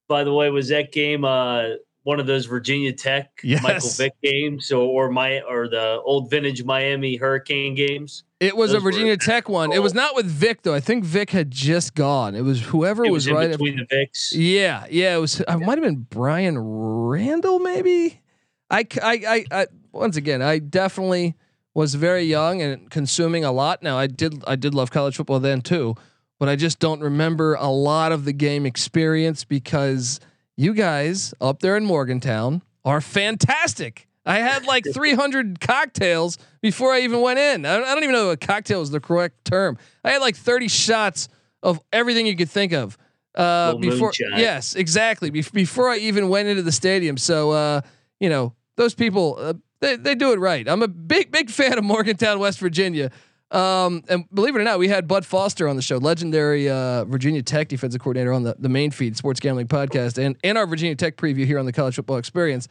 [0.07, 1.69] by the way, was that game uh,
[2.05, 3.61] one of those Virginia Tech Yes.
[3.63, 8.23] Michael Vick games, or, or my or the old vintage Miami Hurricane games?
[8.39, 9.71] It was a Those were- Virginia Tech one.
[9.73, 10.73] It was not with Vick though.
[10.75, 12.35] I think Vick had just gone.
[12.35, 13.51] It was whoever It was, was, in right.
[13.51, 14.31] between the Vicks.
[14.33, 15.15] yeah, yeah.
[15.15, 15.41] It was.
[15.41, 18.21] Uh, I might have been Bryan Randall, maybe.
[18.69, 21.35] I, I, I, once again, I definitely
[21.73, 23.83] was very young and consuming a lot.
[23.83, 25.95] Now, I did, I did love college football then too,
[26.39, 30.19] but I just don't remember a lot of the game experience because
[30.57, 34.07] you guys up there in Morgantown are fantastic.
[34.25, 37.65] I had like 300 cocktails before I even went in.
[37.65, 39.77] I don't, I don't even know if a cocktail is the correct term.
[40.03, 41.27] I had like 30 shots
[41.61, 42.97] of everything you could think of.
[43.37, 45.29] Uh, Little before, yes, exactly.
[45.29, 47.17] Bef- before I even went into the stadium.
[47.17, 47.81] So, uh,
[48.19, 50.67] you know, those people, uh, they, they do it right.
[50.67, 53.11] I'm a big, big fan of Morgantown, West Virginia.
[53.55, 57.05] Um, and believe it or not, we had Bud Foster on the show, legendary uh,
[57.05, 60.67] Virginia Tech defensive coordinator on the, the main feed, Sports Gambling Podcast, and, and our
[60.67, 62.67] Virginia Tech preview here on the College Football Experience.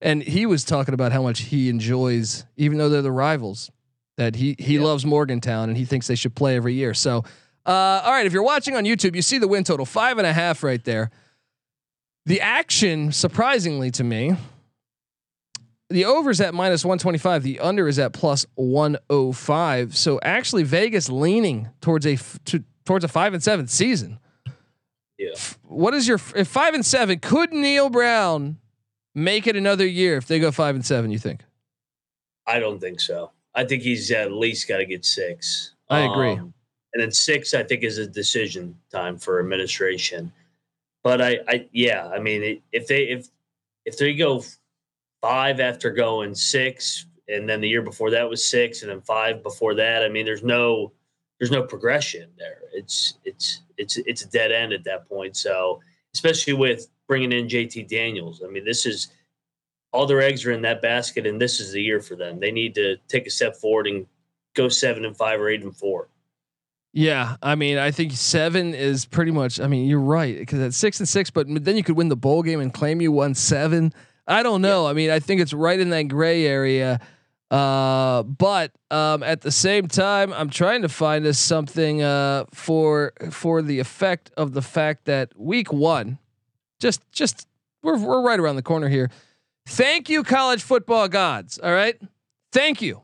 [0.00, 3.70] And he was talking about how much he enjoys, even though they're the rivals,
[4.16, 6.94] that he he loves Morgantown and he thinks they should play every year.
[6.94, 7.24] So,
[7.66, 10.26] uh, all right, if you're watching on YouTube, you see the win total five and
[10.26, 11.10] a half right there.
[12.24, 14.34] The action, surprisingly to me,
[15.90, 17.42] the over is at minus 125.
[17.42, 19.96] The under is at plus 105.
[19.96, 24.18] So actually, Vegas leaning towards a f- to, towards a five and seven season.
[25.18, 25.34] Yeah.
[25.62, 27.18] What is your if five and seven?
[27.18, 28.58] Could Neal Brown
[29.14, 31.10] make it another year if they go five and seven?
[31.10, 31.42] You think?
[32.46, 33.30] I don't think so.
[33.54, 35.72] I think he's at least got to get six.
[35.88, 36.32] I agree.
[36.32, 36.52] Um,
[36.92, 40.32] and then six, I think, is a decision time for administration.
[41.02, 43.28] But I, I yeah, I mean, it, if they if
[43.84, 44.42] if they go
[45.26, 49.42] five after going six, and then the year before that was six, and then five
[49.42, 50.92] before that, I mean, there's no
[51.38, 52.60] there's no progression there.
[52.72, 55.36] It's it's it's it's a dead end at that point.
[55.36, 55.80] So
[56.14, 59.08] especially with bringing in JT Daniels, I mean, this is
[59.92, 62.38] all their eggs are in that basket, and this is the year for them.
[62.38, 64.06] They need to take a step forward and
[64.54, 66.08] go seven and five or eight and four.
[66.92, 69.60] Yeah, I mean, I think seven is pretty much.
[69.60, 72.16] I mean, you're right because at six and six, but then you could win the
[72.16, 73.92] bowl game and claim you won seven.
[74.26, 74.86] I don't know.
[74.86, 77.00] I mean, I think it's right in that gray area.
[77.50, 83.12] Uh, but um, at the same time, I'm trying to find us something uh, for
[83.30, 86.18] for the effect of the fact that week one,
[86.80, 87.46] just just
[87.82, 89.10] we're we're right around the corner here.
[89.68, 91.58] Thank you, college football gods.
[91.62, 92.00] All right,
[92.50, 93.02] thank you.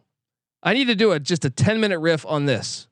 [0.60, 2.88] I need to do a just a 10 minute riff on this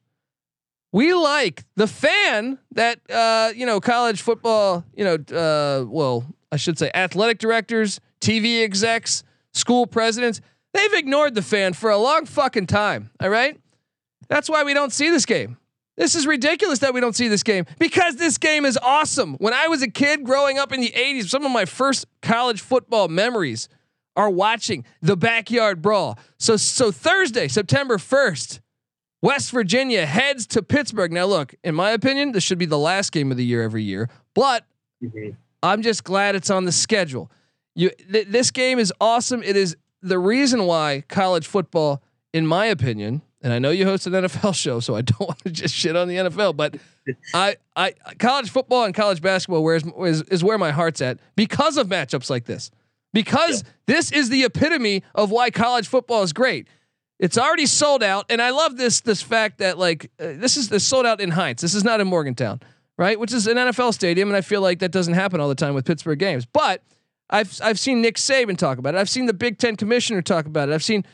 [0.92, 6.56] we like the fan that uh, you know college football you know uh, well i
[6.56, 10.40] should say athletic directors tv execs school presidents
[10.72, 13.58] they've ignored the fan for a long fucking time all right?
[14.28, 15.58] That's why we don't see this game.
[15.96, 19.34] This is ridiculous that we don't see this game because this game is awesome.
[19.34, 22.60] When i was a kid growing up in the 80s some of my first college
[22.60, 23.68] football memories
[24.16, 26.18] are watching the backyard brawl.
[26.38, 28.60] So so thursday september 1st
[29.22, 31.12] West Virginia heads to Pittsburgh.
[31.12, 33.82] Now, look, in my opinion, this should be the last game of the year every
[33.82, 34.64] year, but
[35.02, 35.30] mm-hmm.
[35.62, 37.30] I'm just glad it's on the schedule.
[37.74, 39.42] You, th- this game is awesome.
[39.42, 42.02] It is the reason why college football,
[42.32, 45.38] in my opinion, and I know you host an NFL show, so I don't want
[45.40, 46.76] to just shit on the NFL, but
[47.34, 51.18] I, I, college football and college basketball where is, is, is where my heart's at
[51.36, 52.70] because of matchups like this.
[53.12, 56.68] Because this is the epitome of why college football is great
[57.18, 60.68] It's already sold out, and I love this this fact that like uh, this is
[60.68, 61.60] this sold out in Heinz.
[61.60, 62.60] This is not in Morgantown,
[62.96, 63.18] right?
[63.18, 65.74] Which is an NFL stadium, and I feel like that doesn't happen all the time
[65.74, 66.46] with Pittsburgh games.
[66.46, 66.84] But
[67.30, 68.98] I've I've seen Nick Saban talk about it.
[68.98, 70.72] I've seen the Big Ten commissioner talk about it.
[70.72, 71.04] I've seen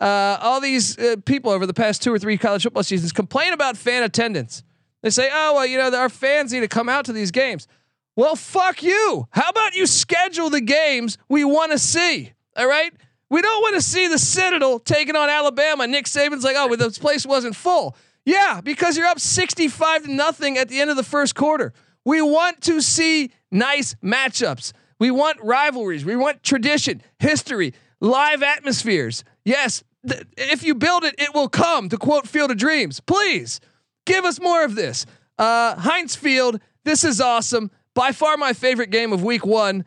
[0.00, 3.52] uh, all these uh, people over the past two or three college football seasons complain
[3.52, 4.62] about fan attendance.
[5.02, 7.68] They say, "Oh well, you know, our fans need to come out to these games."
[8.16, 9.28] Well, fuck you.
[9.30, 12.32] How about you schedule the games we want to see?
[12.56, 12.92] All right.
[13.28, 15.86] We don't want to see the Citadel taking on Alabama.
[15.86, 17.96] Nick Saban's like, oh, well, this place wasn't full.
[18.24, 21.72] Yeah, because you're up 65 to nothing at the end of the first quarter.
[22.04, 24.72] We want to see nice matchups.
[24.98, 26.04] We want rivalries.
[26.04, 29.24] We want tradition, history, live atmospheres.
[29.44, 31.88] Yes, th- if you build it, it will come.
[31.90, 33.60] To quote Field of Dreams, please
[34.06, 35.04] give us more of this.
[35.38, 37.70] Uh, Heinz Field, this is awesome.
[37.94, 39.84] By far my favorite game of week one.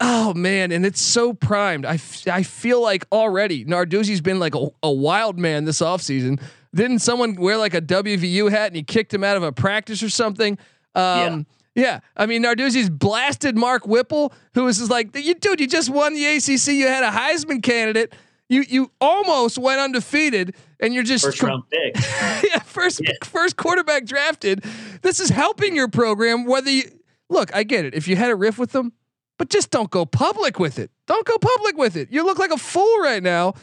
[0.00, 1.86] Oh man, and it's so primed.
[1.86, 6.40] I, f- I feel like already Narduzzi's been like a, a wild man this offseason.
[6.74, 10.02] Didn't someone wear like a WVU hat and he kicked him out of a practice
[10.02, 10.58] or something?
[10.94, 11.42] Um, yeah.
[11.74, 12.00] Yeah.
[12.16, 16.14] I mean Narduzzi's blasted Mark Whipple, who was just like, "You dude, you just won
[16.14, 16.68] the ACC.
[16.74, 18.12] You had a Heisman candidate.
[18.48, 21.94] You you almost went undefeated, and you're just First round pick.
[22.44, 23.12] yeah, first Yeah.
[23.24, 24.64] first quarterback drafted.
[25.00, 26.44] This is helping your program.
[26.44, 26.82] Whether you
[27.30, 27.94] look, I get it.
[27.94, 28.92] If you had a riff with them,
[29.38, 30.90] but just don't go public with it.
[31.06, 32.12] Don't go public with it.
[32.12, 33.54] You look like a fool right now.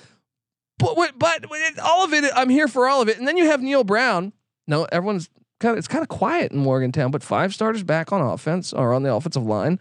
[0.80, 1.46] But what- but
[1.84, 3.20] all of it, I'm here for all of it.
[3.20, 4.34] And then you have Neal Brown.
[4.66, 5.30] No, everyone's
[5.60, 8.94] kind of it's kind of quiet in Morgantown, but five starters back on offense or
[8.94, 9.80] on the offensive line.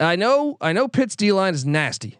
[0.00, 2.18] I know, I know Pitt's D line is nasty.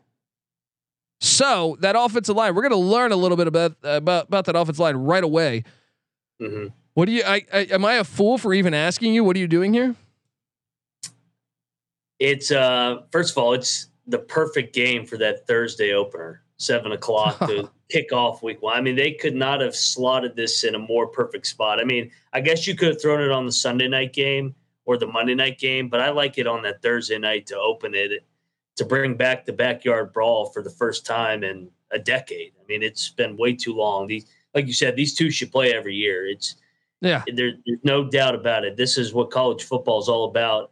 [1.21, 4.57] So that offensive line, we're going to learn a little bit about about about that
[4.57, 5.65] offensive line right away.
[6.41, 7.23] hmm What do you?
[7.25, 9.25] I, I am I a fool for even asking you?
[9.25, 9.95] What are you doing here?
[12.19, 17.39] It's uh first of all, it's the perfect game for that Thursday opener, seven o'clock
[17.41, 18.77] to kick off week one.
[18.77, 21.81] I mean, they could not have slotted this in a more perfect spot.
[21.81, 24.55] I mean, I guess you could have thrown it on the Sunday night game
[24.85, 27.95] or the Monday night game, but I like it on that Thursday night to open
[27.95, 28.25] it
[28.77, 32.53] to bring back the backyard brawl for the first time in a decade.
[32.61, 34.07] I mean, it's been way too long.
[34.07, 36.27] These, like you said, these two should play every year.
[36.27, 36.57] It's
[37.01, 38.77] Yeah, there, there's no doubt about it.
[38.77, 40.71] This is what college football is all about.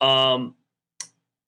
[0.00, 0.54] Um,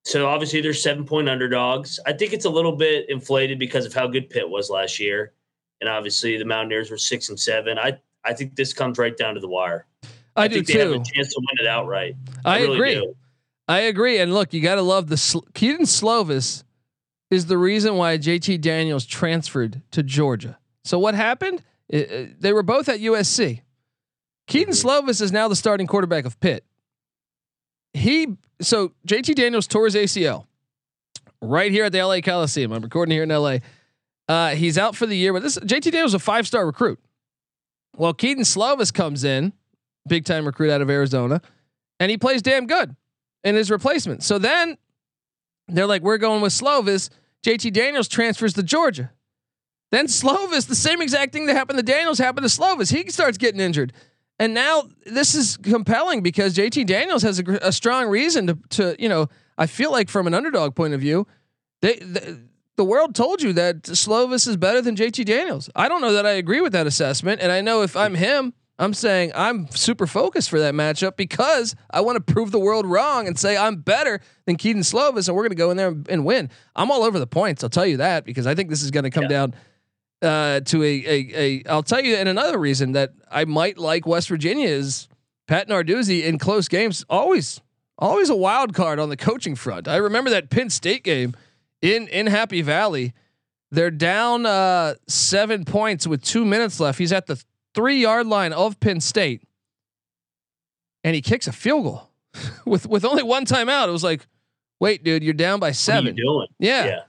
[0.09, 1.99] so obviously they're seven point underdogs.
[2.05, 5.33] I think it's a little bit inflated because of how good Pitt was last year,
[5.81, 7.77] and obviously the Mountaineers were six and seven.
[7.77, 9.85] I I think this comes right down to the wire.
[10.35, 11.01] I, do think they have too.
[11.01, 12.15] a chance to win it outright.
[12.45, 12.93] I, really agree.
[12.95, 13.15] do.
[13.67, 14.17] I agree.
[14.19, 16.63] And look, you got to love the Sl- Keaton Slovis
[17.29, 20.57] is the reason why JT Daniels transferred to Georgia.
[20.85, 21.61] So what happened?
[21.89, 23.61] It- it- they were both at USC.
[24.47, 24.83] Keaton Mhm.
[25.07, 26.63] Slovis is now the starting quarterback of Pitt.
[27.93, 30.45] He so JT Daniels tore his ACL
[31.41, 32.71] right here at the LA Coliseum.
[32.71, 33.57] I'm recording here in LA.
[34.27, 36.99] Uh, he's out for the year, but this JT Daniels a five star recruit.
[37.97, 39.53] Well, Keaton Slovis comes in,
[40.07, 41.41] big time recruit out of Arizona,
[41.99, 42.95] and he plays damn good
[43.43, 44.23] in his replacement.
[44.23, 44.77] So then
[45.67, 47.09] they're like, we're going with Slovis.
[47.45, 49.11] JT Daniels transfers to Georgia.
[49.91, 52.93] Then Slovis, the same exact thing that happened to Daniels happened to Slovis.
[52.93, 53.93] He starts getting injured.
[54.39, 58.95] And now this is compelling because JT Daniels has a, a strong reason to, to,
[58.97, 59.27] you know,
[59.57, 61.27] I feel like from an underdog point of view,
[61.81, 62.39] they, the,
[62.77, 65.69] the world told you that Slovis is better than JT Daniels.
[65.75, 67.41] I don't know that I agree with that assessment.
[67.41, 71.75] And I know if I'm him, I'm saying I'm super focused for that matchup because
[71.91, 75.35] I want to prove the world wrong and say I'm better than Keaton Slovis, and
[75.35, 76.49] we're going to go in there and win.
[76.77, 77.61] I'm all over the points.
[77.61, 79.27] I'll tell you that because I think this is going to come Yeah.
[79.29, 79.55] down
[80.21, 81.63] uh, to a, a a.
[81.69, 85.07] I'll tell you, and another reason that I might like West Virginia is
[85.47, 87.05] Pat Narduzzi in close games.
[87.09, 87.61] Always,
[87.97, 89.87] always a wild card on the coaching front.
[89.87, 91.35] I remember that Penn State game
[91.81, 93.13] in in Happy Valley.
[93.71, 96.97] They're down uh, seven points with two minutes left.
[96.97, 97.41] He's at the
[97.75, 99.43] three yard line of Penn State,
[101.03, 102.09] and he kicks a field goal
[102.65, 103.87] with with only one timeout.
[103.87, 104.25] It was like,
[104.79, 106.15] wait, dude, you're down by What are you seven.
[106.15, 106.47] doing?
[106.59, 106.85] Yeah.
[106.85, 106.99] Yeah.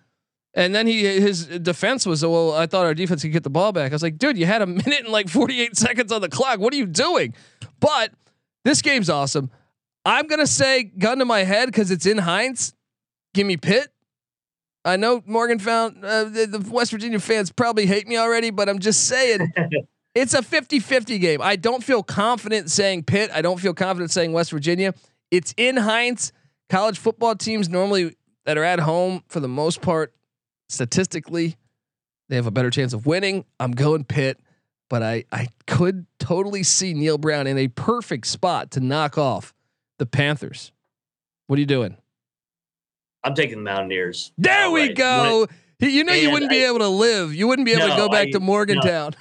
[0.55, 3.73] And then he his defense was well, I thought our defense could get the ball
[3.73, 3.93] back.
[3.93, 6.59] I was like, dude, you had a minute and like 48 seconds on the clock.
[6.59, 7.35] What are you doing?
[7.79, 8.13] But
[8.65, 9.51] this game's awesome.
[10.05, 12.75] I'm gonna say gun to my head because it's in Heinz.
[13.33, 13.89] Give me Pitt.
[14.85, 18.79] I know Morgantown uh, the, the West Virginia fans probably hate me already, but I'm
[18.79, 19.53] just saying
[20.15, 21.43] it's a 50-50 game.
[21.43, 23.31] I don't feel confident saying Pitt.
[23.33, 24.95] I don't feel confident saying West Virginia.
[25.31, 26.33] It's in Heinz.
[26.71, 30.15] College football teams normally that are at home for the most part
[30.71, 31.57] statistically,
[32.29, 33.45] they have a better chance of winning.
[33.59, 34.39] I'm going Pitt,
[34.89, 39.53] but I I could totally see Neal Brown in a perfect spot to knock off
[39.99, 40.73] the Panthers.
[41.49, 41.97] What are you doing?
[43.25, 44.33] I'm taking the Mountaineers.
[44.39, 44.97] There we outright.
[44.97, 45.47] go.
[45.83, 47.35] You know, you wouldn't be able to live.
[47.35, 49.15] You wouldn't be able to go back I- to Morgantown.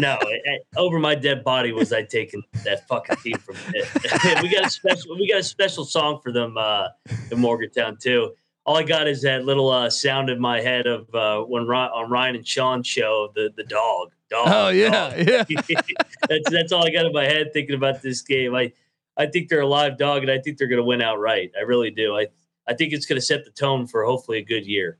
[0.00, 4.42] no, it- it- over my dead body was I taking that fucking team from it.
[4.42, 6.88] we got a special we got a special song for them uh
[7.30, 8.34] in Morgantown too.
[8.64, 11.90] All I got is that little uh sound in my head of uh when Ryan,
[11.92, 14.12] on Ryan and Sean's show, the the dog.
[14.30, 14.48] Dog.
[14.48, 15.50] Oh yeah, dog.
[15.68, 15.80] yeah.
[16.28, 18.54] that's that's all I got in my head thinking about this game.
[18.54, 18.72] I
[19.16, 21.52] I think they're a live dog and I think they're gonna win outright.
[21.58, 22.16] I really do.
[22.16, 22.28] I
[22.66, 24.98] I think it's gonna set the tone for hopefully a good year.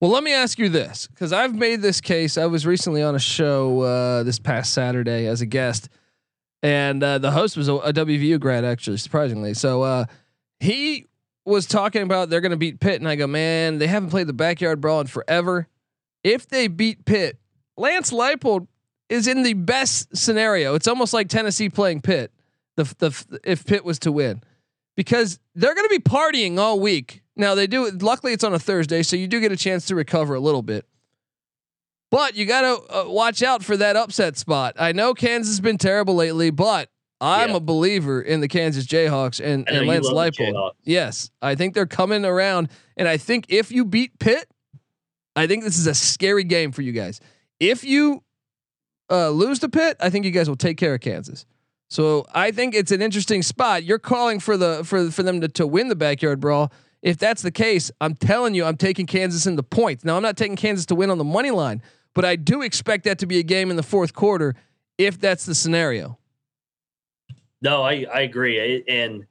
[0.00, 2.38] Well, let me ask you this because I've made this case.
[2.38, 5.90] I was recently on a show uh, this past Saturday as a guest,
[6.62, 9.52] and uh, the host was a, a WVU grad, actually, surprisingly.
[9.52, 10.06] So uh,
[10.58, 11.06] he
[11.50, 14.26] was talking about they're going to beat Pitt, and I go, man, they haven't played
[14.26, 15.68] the backyard brawl in forever.
[16.24, 17.38] If they beat Pitt,
[17.76, 18.66] Lance Leipold
[19.08, 20.74] is in the best scenario.
[20.74, 22.32] It's almost like Tennessee playing Pitt.
[22.76, 24.42] The the if Pitt was to win,
[24.96, 27.22] because they're going to be partying all week.
[27.36, 27.90] Now they do.
[27.90, 30.62] Luckily, it's on a Thursday, so you do get a chance to recover a little
[30.62, 30.86] bit.
[32.10, 34.74] But you got to uh, watch out for that upset spot.
[34.78, 36.90] I know Kansas has been terrible lately, but
[37.20, 37.56] I'm Yeah.
[37.56, 40.72] a believer in the Kansas Jayhawks and, and Lance Leipold.
[40.84, 44.48] Yes, I think they're coming around, and I think if you beat Pitt,
[45.36, 47.20] I think this is a scary game for you guys.
[47.58, 48.22] If you
[49.10, 51.44] uh, lose to Pitt, I think you guys will take care of Kansas.
[51.88, 53.82] So I think it's an interesting spot.
[53.82, 56.72] You're calling for the for for them to, to win the backyard brawl.
[57.02, 60.04] If that's the case, I'm telling you, I'm taking Kansas in the points.
[60.04, 61.82] Now I'm not taking Kansas to win on the money line,
[62.14, 64.54] but I do expect that to be a game in the fourth quarter
[64.98, 66.18] if that's the scenario.
[67.62, 68.60] No, I, I agree.
[68.86, 69.26] I- And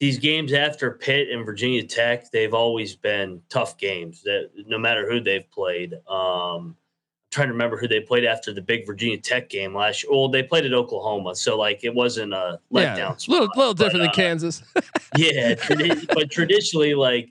[0.00, 4.22] these games after Pitt and Virginia Tech, they've always been tough games.
[4.22, 5.94] That no matter who they've played.
[6.08, 6.76] Um,
[7.32, 10.10] I'm trying to remember who they played after the big Virginia Tech game last year.
[10.10, 12.96] Well, they played at Oklahoma, so like it wasn't a letdown.
[12.96, 14.62] yeah, spot, little little but, different uh, than Kansas.
[15.16, 17.28] yeah, tradi- but traditionally, like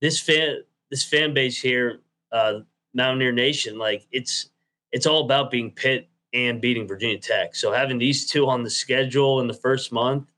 [0.00, 2.00] this fan, this fan base here,
[2.32, 2.60] uh,
[2.94, 4.50] Mountaineer Nation, like it's
[4.92, 7.54] it's all about being Pitt and beating Virginia Tech.
[7.54, 10.30] So having these two on the schedule in the first month,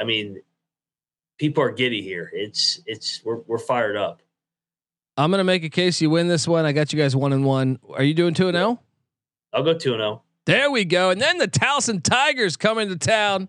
[0.00, 0.40] I mean,
[1.38, 2.30] people are giddy here.
[2.32, 4.22] It's it's we're we're fired up.
[5.16, 6.64] I'm gonna make a case you win this one.
[6.64, 7.78] I got you guys one and one.
[7.90, 8.80] Are you doing two and zero?
[9.52, 10.04] I'll go two and oh.
[10.04, 10.22] zero.
[10.44, 11.10] There we go.
[11.10, 13.48] And then the Towson Tigers coming to town.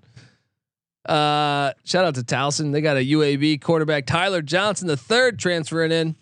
[1.08, 2.72] Uh, shout out to Towson.
[2.72, 6.16] They got a UAB quarterback, Tyler Johnson, the third transferring in.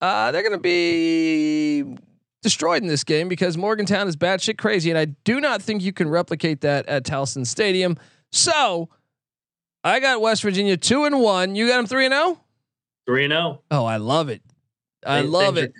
[0.00, 1.96] Uh, they're going to be
[2.42, 5.92] destroyed in this game because Morgantown is batshit crazy, and I do not think you
[5.92, 7.96] can replicate that at Towson Stadium.
[8.32, 8.88] So,
[9.84, 11.54] I got West Virginia two and one.
[11.54, 12.40] You got them three and zero.
[13.06, 13.62] Three and zero.
[13.70, 14.42] Oh, I love it.
[15.06, 15.72] I Things- love it.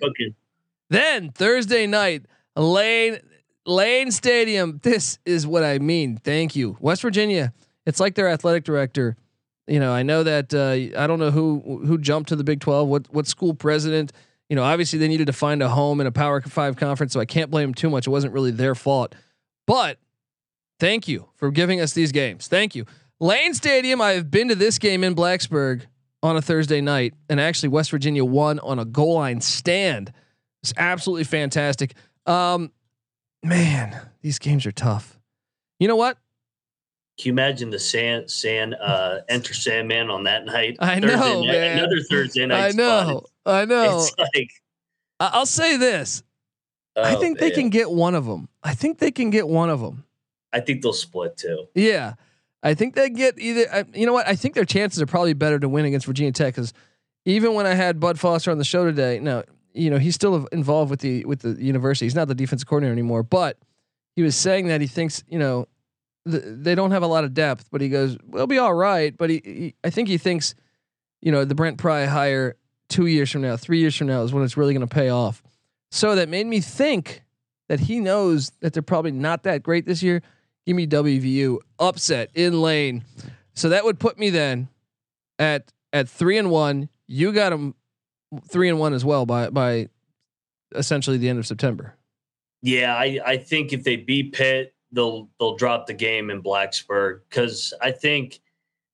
[0.89, 3.19] Then Thursday night, Lane
[3.65, 4.79] Lane Stadium.
[4.83, 6.17] This is what I mean.
[6.17, 7.53] Thank you, West Virginia.
[7.85, 9.15] It's like their athletic director.
[9.67, 12.59] You know, I know that uh, I don't know who who jumped to the Big
[12.59, 12.87] Twelve.
[12.89, 14.11] What what school president?
[14.51, 17.21] You know, obviously they needed to find a home in a Power Five conference, so
[17.21, 18.05] I can't blame them too much.
[18.05, 19.15] It wasn't really their fault,
[19.65, 19.97] but
[20.77, 22.49] thank you for giving us these games.
[22.49, 22.85] Thank you,
[23.21, 24.01] Lane Stadium.
[24.01, 25.83] I have been to this game in Blacksburg
[26.21, 30.11] on a Thursday night, and actually West Virginia won on a goal line stand.
[30.63, 31.93] It's absolutely fantastic.
[32.25, 32.73] Um,
[33.41, 35.17] man, these games are tough.
[35.79, 36.17] You know what?
[37.17, 40.77] Can you imagine the San San uh, Enter Sandman on that night?
[40.79, 41.77] I Thursday know, night- man.
[41.79, 42.63] Another Thursday night.
[42.63, 42.77] I spot.
[42.77, 43.25] know.
[43.45, 43.99] I know.
[43.99, 44.49] It's like
[45.19, 46.23] I- I'll say this.
[46.95, 48.49] I oh, think they can get one of them.
[48.63, 50.03] I think they can get one of them.
[50.51, 51.67] I think they'll split too.
[51.73, 52.15] Yeah.
[52.63, 53.87] I think they get either.
[53.93, 54.27] You know what?
[54.27, 56.73] I think their chances are probably better to win against Virginia Tech because
[57.25, 59.43] even when I had Bud Foster on the show today, no,
[59.73, 62.05] you know he's still involved with the with the university.
[62.05, 63.57] He's not the defensive coordinator anymore, but
[64.15, 65.67] he was saying that he thinks you know
[66.25, 69.15] the, they don't have a lot of depth, but he goes we'll be all right.
[69.15, 70.55] But he, he I think he thinks
[71.21, 72.55] you know the Brent Pry hire
[72.89, 75.09] two years from now, three years from now is when it's really going to pay
[75.09, 75.41] off.
[75.91, 77.23] So that made me think
[77.69, 80.21] that he knows that they're probably not that great this year.
[80.65, 83.03] Give me WVU upset in lane.
[83.53, 84.67] So that would put me then
[85.39, 86.89] at at three and one.
[87.07, 87.75] You got them
[88.49, 89.89] three and one as well by by
[90.75, 91.95] essentially the end of September.
[92.61, 97.21] Yeah, I, I think if they beat Pitt, they'll they'll drop the game in Blacksburg
[97.29, 98.41] because I think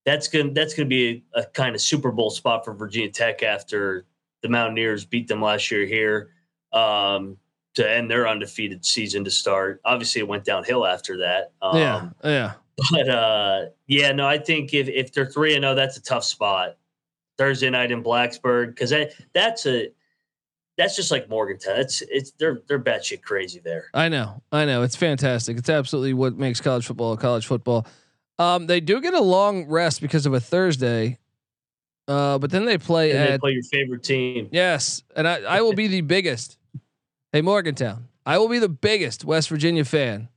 [0.06, 3.44] that's gonna that's gonna be a, a kind of Super Bowl spot for Virginia Tech
[3.44, 4.06] after
[4.42, 6.32] the Mountaineers beat them last year here
[6.74, 7.38] um,
[7.76, 9.82] to end their undefeated season to start.
[9.86, 11.52] Obviously, it went downhill after that.
[11.62, 12.54] Um, yeah, yeah.
[12.92, 16.24] But uh, yeah, no, I think if if they're three and zero, that's a tough
[16.24, 16.78] spot.
[17.38, 19.90] Thursday night in Blacksburg because that that's a
[20.78, 21.80] that's just like Morgantown.
[21.80, 23.86] It's it's they're they're batshit crazy there.
[23.94, 24.84] I know, I know.
[24.84, 25.58] It's fantastic.
[25.58, 27.86] It's absolutely what makes college football college football.
[28.40, 31.18] Um, they do get a long rest because of a Thursday.
[32.08, 34.48] Uh, but then they play And at they play your favorite team.
[34.54, 36.58] yes, and I, I will be the biggest.
[37.34, 40.30] Hey Morgantown, I will be the biggest West Virginia fan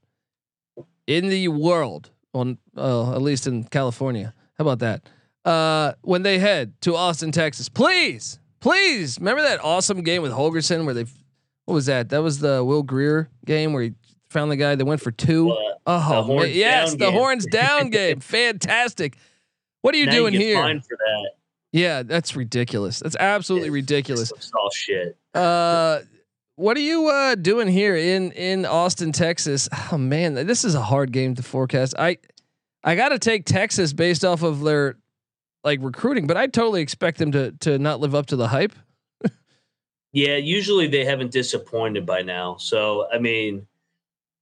[1.07, 2.11] in the world.
[2.32, 4.34] On uh, at least in California.
[4.59, 5.09] How about that?
[5.45, 10.84] Uh, when they head to Austin, Texas, please, please remember that awesome game with Holgorsen
[10.84, 11.04] where they,
[11.64, 12.08] what was that?
[12.11, 13.92] That was the Will Grier game where he
[14.28, 15.50] found the guy that went for two.
[15.50, 17.12] Uh, Oh, yes, the game.
[17.12, 18.20] horns down game.
[18.20, 19.16] Fantastic.
[19.82, 20.62] What are you now doing you here?
[20.62, 21.30] that.
[21.72, 22.98] Yeah, that's ridiculous.
[23.00, 24.32] That's absolutely ridiculous.
[24.38, 25.16] Soft shit.
[25.34, 26.00] Uh,
[26.56, 29.68] what are you uh, doing here in in Austin, Texas?
[29.90, 31.94] Oh man, this is a hard game to forecast.
[31.98, 32.18] I
[32.84, 34.96] I got to take Texas based off of their
[35.64, 38.72] like recruiting, but I totally expect them to to not live up to the hype.
[40.12, 42.56] Yeah, usually they haven't disappointed by now.
[42.56, 43.66] So I mean,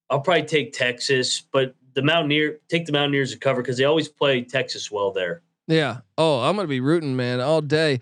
[0.08, 4.08] I'll probably take Texas, but the Mountaineer take the Mountaineers to cover because they always
[4.08, 5.42] play Texas well there.
[5.66, 5.98] Yeah.
[6.16, 8.00] Oh, I'm gonna be rooting, man, all day.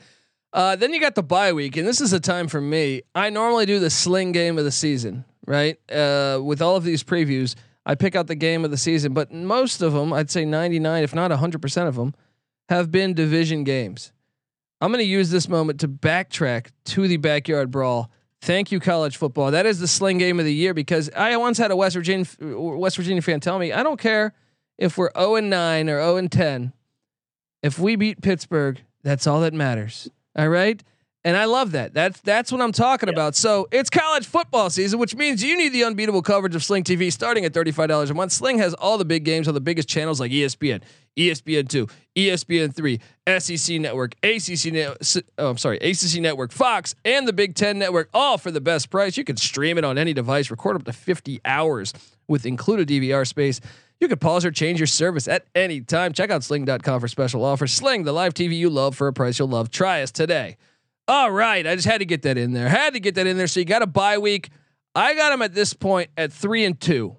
[0.53, 3.03] Uh, then you got the bye week, and this is a time for me.
[3.14, 5.79] I normally do the sling game of the season, right?
[5.91, 9.33] Uh, with all of these previews, I pick out the game of the season, but
[9.33, 12.14] most of them, I'd say 99, if not 100% of them,
[12.69, 14.12] have been division games.
[14.81, 18.11] I'm going to use this moment to backtrack to the backyard brawl.
[18.43, 19.51] Thank you, college football.
[19.51, 22.27] That is the sling game of the year because I once had a West Virginia
[22.41, 24.35] West Virginia fan tell me, I don't care
[24.79, 26.73] if we're 0 and 9 or 0 and 10.
[27.62, 30.11] If we beat Pittsburgh, that's all that matters.
[30.37, 30.83] All right?
[31.27, 31.93] And I love that.
[31.93, 33.35] That's that's what I'm talking about.
[33.35, 37.12] So it's college football season, which means you need the unbeatable coverage of Sling TV
[37.12, 38.31] starting at $35 a month.
[38.31, 40.83] Sling has all the big games on the biggest channels like ESPN,
[41.16, 43.01] ESPN2, ESPN3,
[43.41, 44.99] SEC Network, ACC Network,
[45.39, 48.89] oh, I'm sorry, ACC Network, Fox, and the Big 10 Network, all for the best
[48.89, 49.16] price.
[49.16, 51.93] You can stream it on any device, record up to 50 hours
[52.29, 53.61] with included DVR space.
[53.99, 56.12] You can pause or change your service at any time.
[56.12, 57.72] Check out sling.com for special offers.
[57.72, 59.72] Sling, the live TV you love for a price you'll love.
[59.72, 60.57] Try us today.
[61.09, 61.67] All right.
[61.67, 62.69] I just had to get that in there.
[62.69, 63.47] Had to get that in there.
[63.47, 64.51] So you got a bye week.
[64.95, 67.17] I got him at this point at three and two.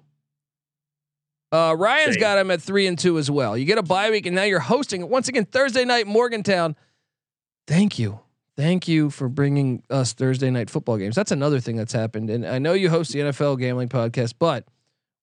[1.50, 2.20] Uh, Ryan's Same.
[2.20, 3.56] got him at three and two as well.
[3.56, 5.08] You get a bye week, and now you're hosting it.
[5.08, 6.76] once again Thursday night Morgantown.
[7.66, 8.20] Thank you,
[8.56, 11.14] thank you for bringing us Thursday night football games.
[11.14, 14.64] That's another thing that's happened, and I know you host the NFL gambling podcast, but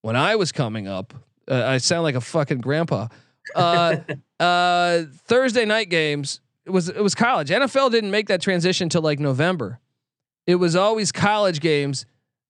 [0.02, 1.14] when I was coming up,
[1.48, 3.06] uh, I sound like a fucking grandpa.
[3.54, 3.98] Uh,
[4.40, 7.48] uh, Thursday night games it was it was college.
[7.48, 9.78] NFL didn't make that transition till like November.
[10.46, 12.06] It was always college games.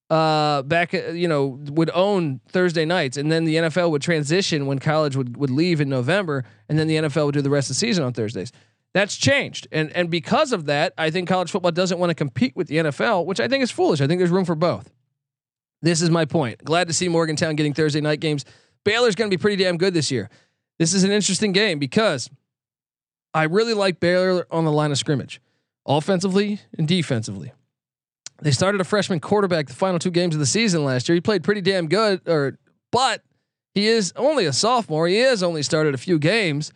[0.09, 4.67] Uh, back uh, you know would own Thursday nights, and then the NFL would transition
[4.67, 7.69] when college would would leave in November, and then the NFL would do the rest
[7.69, 8.53] of the season on Thursdays.
[8.95, 12.55] That's changed, and and because of that, I think college football doesn't want to compete
[12.55, 14.01] with the NFL, which I think is foolish.
[14.01, 14.91] I think there's room for both.
[15.83, 16.65] This is my point.
[16.65, 18.45] Glad to see Morgantown getting Thursday night games.
[18.85, 20.31] Baylor's going to be pretty damn good this year.
[20.79, 22.31] This is an interesting game because
[23.37, 25.43] I really like Baylor on the line of scrimmage,
[25.85, 27.53] offensively and defensively.
[28.41, 31.15] They started a freshman quarterback the final two games of the season last year.
[31.15, 32.59] He played pretty damn good, or
[32.91, 33.23] but
[33.75, 35.07] he is only a sophomore.
[35.07, 36.73] He has only started a few games.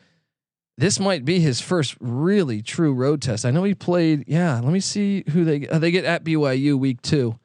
[0.77, 3.47] This might be his first really true road test.
[3.47, 4.25] I know he played.
[4.27, 7.39] Yeah, let me see who they uh, they get at BYU week two,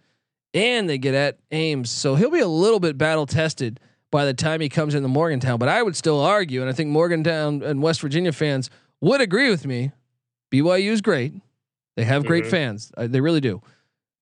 [0.54, 1.90] and they get at Ames.
[1.90, 3.80] So he'll be a little bit battle tested
[4.12, 5.58] by the time he comes into Morgantown.
[5.58, 8.70] But I would still argue, and I think Morgantown and West Virginia fans
[9.02, 9.92] would agree with me.
[10.52, 11.34] BYU is great.
[11.96, 12.50] They have great Mhm.
[12.52, 12.92] fans.
[12.98, 13.62] Uh, they really do.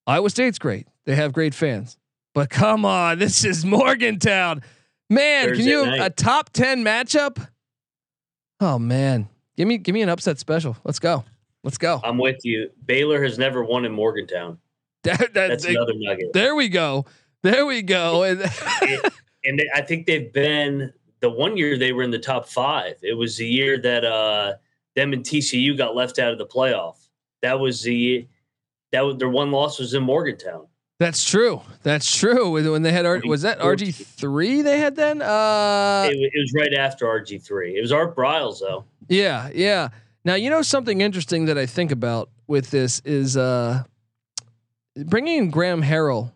[0.05, 0.87] Iowa State's great.
[1.05, 1.97] They have great fans.
[2.33, 4.61] But come on, this is Morgantown.
[5.09, 5.99] Man, can you night.
[6.01, 7.47] a top 10 matchup?
[8.59, 9.27] Oh man.
[9.57, 10.77] Give me give me an upset special.
[10.83, 11.23] Let's go.
[11.63, 12.01] Let's go.
[12.03, 12.69] I'm with you.
[12.85, 14.57] Baylor has never won in Morgantown.
[15.03, 16.33] That- that- That's they- another nugget.
[16.33, 17.05] there we go.
[17.43, 18.23] There we go.
[18.23, 18.41] And
[19.43, 20.93] and they, I think they've been
[21.23, 22.95] the one year they were in the top five.
[23.01, 24.55] It was the year that uh,
[24.93, 26.97] them and TCU got left out of the playoff.
[27.41, 28.27] That was the
[28.91, 30.67] that was, their one loss was in Morgantown.
[30.99, 31.61] That's true.
[31.81, 32.51] That's true.
[32.51, 35.21] When they had R, was that RG three they had then?
[35.21, 37.77] Uh, it, it was right after RG three.
[37.77, 38.83] It was Art Briles though.
[39.07, 39.89] yeah, yeah.
[40.25, 43.83] Now you know something interesting that I think about with this is uh,
[45.05, 46.33] bringing in Graham Harrell.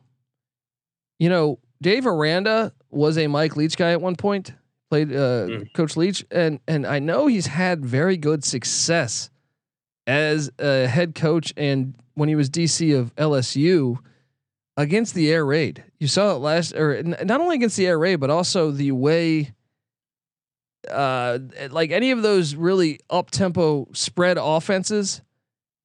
[1.19, 4.53] You know, Dave Aranda was a Mike Leach guy at one point.
[4.89, 5.73] Played uh, Mhm.
[5.73, 9.29] Coach Leach, and and I know he's had very good success
[10.05, 13.97] as a head coach and when he was DC of LSU
[14.77, 15.83] against the air raid.
[15.99, 18.91] You saw it last, or n- not only against the air raid, but also the
[18.93, 19.53] way,
[20.89, 25.21] uh, like any of those really up tempo spread offenses.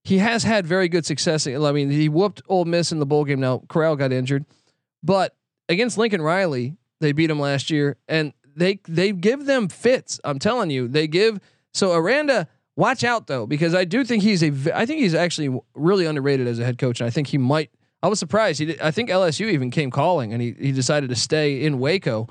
[0.04, 1.46] He has had very good success.
[1.46, 3.40] I mean, he whooped Ole Miss in the bowl game.
[3.40, 4.44] Now Corral got injured,
[5.02, 5.34] but
[5.68, 10.20] against Lincoln Riley, they beat him last year, and they they give them fits.
[10.24, 11.40] I'm telling you, they give.
[11.74, 14.50] So Aranda Watch out though, because I do think he's a.
[14.74, 17.70] I think he's actually really underrated as a head coach, and I think he might.
[18.02, 18.60] I was surprised.
[18.60, 21.78] He did, I think LSU even came calling, and he he decided to stay in
[21.80, 22.28] Waco.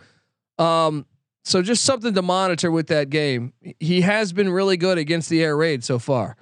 [0.58, 1.06] Um,
[1.46, 3.54] so just something to monitor with that game.
[3.80, 6.38] He has been really good against the air raid so far.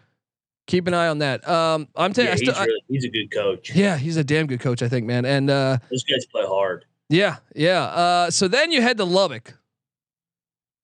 [0.68, 1.46] Keep an eye on that.
[1.48, 3.76] Um, I'm telling Yeah, you, he's, really, he's a good coach.
[3.76, 5.26] yeah, he's a damn good coach, I think, man.
[5.26, 6.86] And uh, Those guys play hard.
[7.10, 7.84] yeah, yeah.
[7.84, 9.56] Uh, so then you head to Lubbock.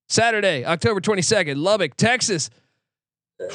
[0.08, 2.50] Saturday, October 22nd, Lubbock, Texas.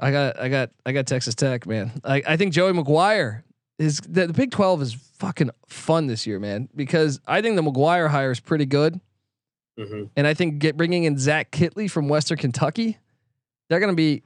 [0.00, 1.92] I got I got I got Texas Tech, man.
[2.04, 3.42] I, I think Joey McGuire
[3.78, 7.62] is the, the Big 12 is fucking fun this year, man, because I think the
[7.62, 9.00] McGuire hire is pretty good.
[9.78, 12.98] hmm And I think get bringing in Zach Kittley from Western Kentucky,
[13.68, 14.22] they're going to be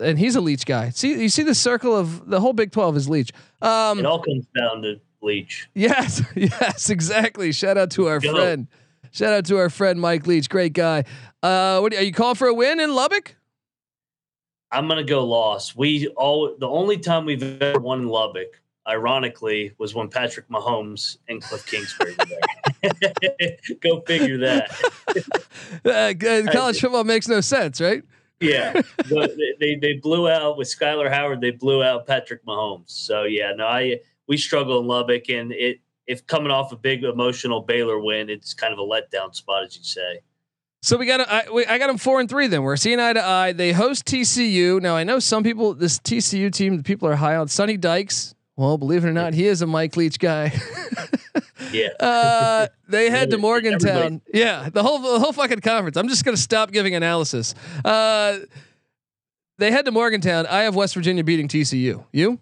[0.00, 0.90] and he's a Leach guy.
[0.90, 3.32] See you see the circle of the whole Big 12 is Leach.
[3.62, 5.68] Um It all comes down to Leach.
[5.74, 7.52] Yes, yes, exactly.
[7.52, 8.68] Shout out to our friend.
[9.14, 11.04] Shout out to our friend Mike Leach, great guy.
[11.40, 13.36] Uh, what are you calling for a win in Lubbock?
[14.72, 15.76] I'm gonna go loss.
[15.76, 21.18] We all the only time we've ever won in Lubbock, ironically, was when Patrick Mahomes
[21.28, 22.24] and Cliff Kingsbury were
[22.90, 23.56] there.
[23.80, 24.70] go figure that.
[25.84, 26.12] Uh,
[26.52, 28.02] college football makes no sense, right?
[28.40, 28.72] Yeah,
[29.08, 31.40] but they- they they blew out with Skyler Howard.
[31.40, 32.90] They blew out Patrick Mahomes.
[32.90, 37.04] So yeah, no, I we struggle in Lubbock, and it if coming off a big
[37.04, 40.20] emotional Baylor win, it's kind of a letdown spot, as you say.
[40.82, 42.46] So we got I, we, I got them four and three.
[42.46, 43.52] Then we're seeing eye to eye.
[43.52, 44.82] They host TCU.
[44.82, 47.48] Now I know some people this TCU team the people are high on.
[47.48, 48.34] Sonny Dykes.
[48.56, 50.52] Well, believe it or not, he is a Mike Leach guy.
[51.72, 51.88] Yeah.
[51.98, 54.20] Uh, they head to Everybody- Morgantown.
[54.32, 55.96] Yeah, the whole the whole fucking conference.
[55.96, 57.54] I'm just gonna stop giving analysis.
[57.84, 58.38] Uh,
[59.58, 60.46] they head to Morgantown.
[60.46, 62.04] I have West Virginia beating TCU.
[62.12, 62.38] You?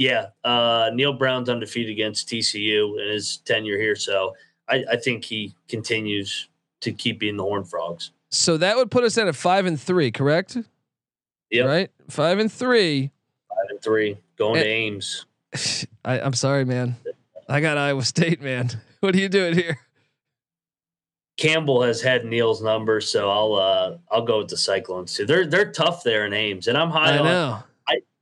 [0.00, 4.34] Yeah, uh, Neal Brown's undefeated against TCU in his tenure here, so
[4.66, 6.48] I, I think he continues
[6.80, 8.12] to keep being the Horn Frogs.
[8.30, 10.56] So that would put us at a five and three, correct?
[11.50, 13.10] Yep, Right, five and three.
[13.50, 15.26] five and three, going And- to Ames.
[16.02, 16.96] I, I'm sorry, man.
[17.46, 18.70] I got Iowa State, man.
[19.00, 19.78] What are you doing here?
[21.38, 25.24] Campbell has had Neal's number, so I'll uh, I'll go with the Cyclones too.
[25.26, 27.24] They're they're tough there in Ames, and I'm high I on.
[27.24, 27.58] know.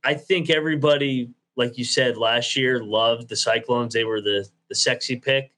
[0.05, 3.93] I think everybody, like you said last year, loved the Cyclones.
[3.93, 5.51] They were the the sexy pick,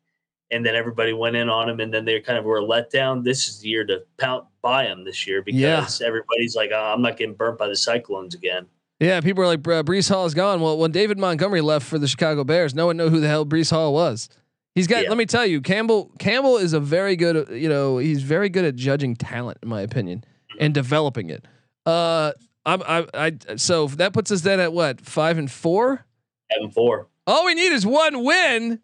[0.51, 3.23] and then everybody went in on them, and then they kind of were a letdown.
[3.23, 6.07] This is the year to pound buy them this year because Yeah.
[6.07, 8.67] everybody's like, oh, I'm not getting burnt by the Cyclones again.
[8.99, 10.61] Yeah, people are like, "Bruh, Breece Hall is gone.
[10.61, 13.45] Well, when David Montgomery left for the Chicago Bears, no one knew who the hell
[13.47, 14.29] Breece Hall was.
[14.75, 15.03] He's got.
[15.03, 15.09] Yeah.
[15.09, 16.11] Let me tell you, Campbell.
[16.19, 17.49] Campbell is a very good.
[17.49, 20.23] You know, he's very good at judging talent, in my opinion,
[20.59, 21.43] and developing it.
[21.85, 22.31] Uh,
[22.65, 22.81] I'm.
[22.83, 23.07] I.
[23.13, 23.55] I.
[23.55, 26.05] So that puts us then at what five and four.
[26.51, 27.07] Seven four.
[27.27, 28.81] All we need is one win.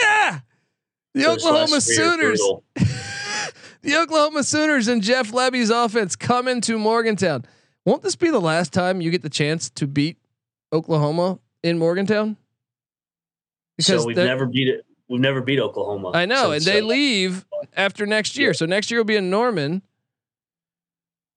[0.00, 0.40] Yeah.
[1.14, 2.40] The Oklahoma Sooners.
[3.82, 7.44] the Oklahoma Sooners and Jeff Lebby's offense come into Morgantown.
[7.84, 10.16] Won't this be the last time you get the chance to beat
[10.72, 12.36] Oklahoma in Morgantown?
[13.80, 14.86] So we've never beat it.
[15.08, 16.12] We've never beat Oklahoma.
[16.14, 17.44] I know, and they uh, leave
[17.76, 18.54] after next year.
[18.54, 19.82] So next year will be in Norman.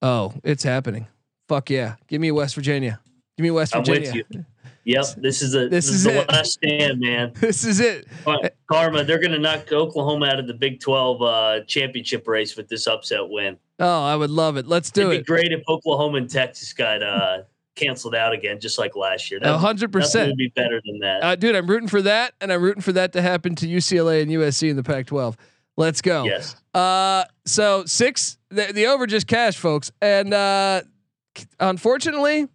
[0.02, 1.08] Oh, it's happening.
[1.48, 1.96] Fuck yeah.
[2.08, 3.00] Give me West Virginia.
[3.38, 4.46] Give me West I'm with Virginia.
[4.86, 7.34] Yep, this is a This this, is is, the last stand, man.
[7.40, 8.08] This is it.
[8.24, 12.56] But Karma, they're going to knock Oklahoma out of the Big Twelve uh, championship race
[12.56, 13.58] with this upset win.
[13.80, 14.68] Oh, I would love it.
[14.68, 15.26] Let's do It'd be it.
[15.26, 17.40] great if Oklahoma and Texas got uh,
[17.76, 19.40] canceled out again, just like last year.
[19.44, 20.30] A hundred percent.
[20.30, 21.24] would be better than that.
[21.24, 24.22] Uh, dude, I'm rooting for that, and I'm rooting for that to happen to UCLA
[24.22, 25.36] and USC in the Pac-12.
[25.78, 26.24] Let's go.
[26.24, 30.84] yes, Uh, so six, the, the over just cash, folks, and uh,
[31.60, 32.48] unfortunately,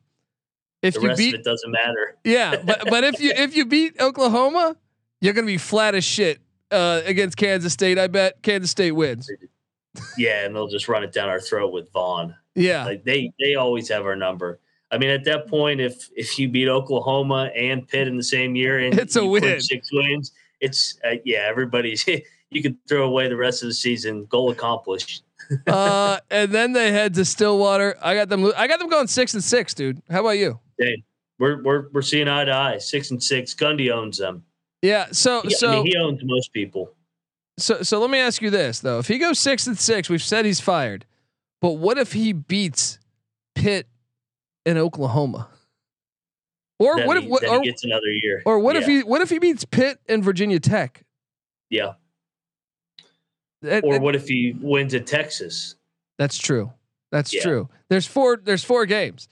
[0.82, 2.16] if the you rest beat, of it doesn't matter.
[2.24, 4.76] yeah, but but if you if you beat Oklahoma,
[5.20, 7.98] you're gonna be flat as shit uh, against Kansas State.
[7.98, 9.30] I bet Kansas State wins.
[10.16, 12.34] Yeah, and they'll just run it down our throat with Vaughn.
[12.54, 14.60] Yeah, Like they they always have our number.
[14.92, 18.54] I mean, at that point, if if you beat Oklahoma and Pitt in the same
[18.56, 19.60] year and It's a win.
[19.60, 22.04] six wins, it's uh, yeah, everybody's.
[22.50, 24.24] you could throw away the rest of the season.
[24.26, 25.22] Goal accomplished.
[25.66, 27.96] uh, and then they head to Stillwater.
[28.02, 28.52] I got them.
[28.56, 30.02] I got them going six and six, dude.
[30.10, 30.60] How about you?
[31.38, 32.78] We're we're we're seeing eye to eye.
[32.78, 33.54] Six and six.
[33.54, 34.44] Gundy owns them.
[34.82, 35.06] Yeah.
[35.12, 36.94] So He- so I mean, he owns most people.
[37.58, 40.22] So so let me ask you this though: if he goes six and six, we've
[40.22, 41.04] said he's fired,
[41.60, 42.98] but what if he beats
[43.54, 43.86] Pitt
[44.64, 45.48] in Oklahoma?
[46.78, 48.42] Or Then what he, if what, or, he gets another year?
[48.46, 51.04] or what if he what if he beats Pitt and Virginia Tech?
[51.68, 51.92] Yeah.
[53.62, 55.74] That- Or what if he wins at Texas?
[56.18, 56.72] that's true.
[57.12, 57.42] That's Yeah.
[57.42, 57.68] true.
[57.88, 58.36] There's four.
[58.42, 59.28] There's four games.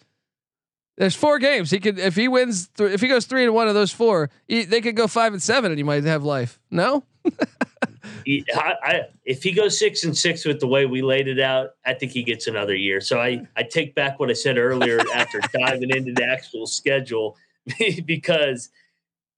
[0.97, 1.70] There's four games.
[1.70, 2.68] He could if he wins.
[2.76, 5.33] Th- if he goes three and one of those four, he, they could go five
[5.33, 6.59] and seven, and he might have life.
[6.70, 7.05] No.
[8.24, 11.39] he, I, I, if he goes six and six with the way we laid it
[11.39, 13.01] out, I think he gets another year.
[13.01, 17.37] So I, I take back what I said earlier after diving into the actual schedule
[18.05, 18.70] because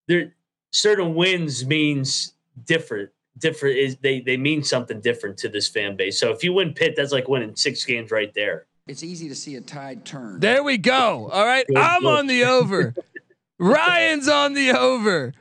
[0.08, 0.34] there
[0.72, 2.32] certain wins means
[2.64, 3.10] different.
[3.38, 6.18] Different is they they mean something different to this fan base.
[6.18, 8.66] So if you win Pitt, that's like winning six games right there.
[8.86, 10.40] It's easy to see a tide turn.
[10.40, 11.30] There we go.
[11.32, 11.64] All right.
[11.76, 12.94] I'm on the over.
[13.58, 15.32] Ryan's on the over.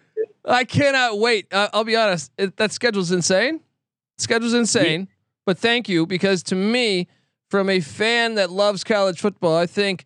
[0.45, 1.51] I cannot wait.
[1.51, 2.31] Uh, I'll be honest.
[2.37, 3.61] It, that schedule's insane.
[4.17, 5.07] Schedule's insane.
[5.45, 7.07] But thank you because to me,
[7.49, 10.05] from a fan that loves college football, I think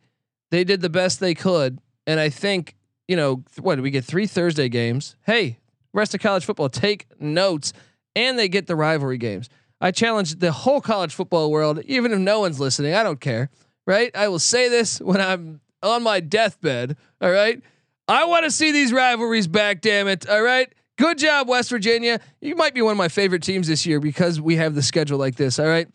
[0.51, 2.75] they did the best they could, and I think
[3.07, 3.79] you know what?
[3.81, 5.15] We get three Thursday games.
[5.25, 5.59] Hey,
[5.93, 7.73] rest of college football, take notes,
[8.15, 9.49] and they get the rivalry games.
[9.79, 12.93] I challenge the whole college football world, even if no one's listening.
[12.93, 13.49] I don't care,
[13.85, 14.15] right?
[14.15, 16.95] I will say this when I'm on my deathbed.
[17.21, 17.61] All right.
[18.07, 20.27] I want to see these rivalries back, damn it.
[20.27, 20.73] All right.
[20.97, 22.19] Good job, West Virginia.
[22.39, 25.17] You might be one of my favorite teams this year because we have the schedule
[25.17, 25.59] like this.
[25.59, 25.87] All right.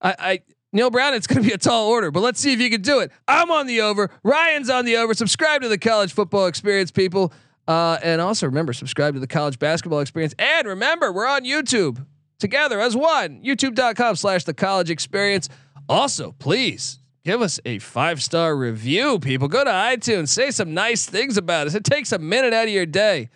[0.00, 2.60] I, I Neal Brown, it's going to be a tall order, but let's see if
[2.60, 3.10] you can do it.
[3.26, 4.10] I'm on the over.
[4.22, 5.14] Ryan's on the over.
[5.14, 7.32] Subscribe to the college football experience, people.
[7.68, 10.34] Uh, and also remember, subscribe to the college basketball experience.
[10.38, 12.04] And remember, we're on YouTube
[12.38, 13.42] together as one.
[13.42, 15.48] YouTube.com slash the college experience.
[15.88, 19.48] Also, please give us a five star review, people.
[19.48, 21.74] Go to iTunes, say some nice things about us.
[21.74, 23.30] It takes a minute out of your day.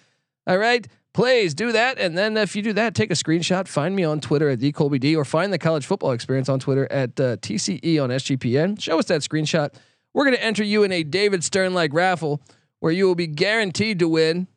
[0.46, 0.86] All right.
[1.12, 1.98] Please do that.
[1.98, 3.66] And then if you do that, take a screenshot.
[3.66, 7.18] Find me on Twitter at DColbyD or find the college football experience on Twitter at
[7.18, 8.80] uh, TCE on SGPN.
[8.80, 9.74] Show us that screenshot.
[10.14, 12.40] We're going to enter you in a David Stern like raffle
[12.80, 14.48] where you will be guaranteed to win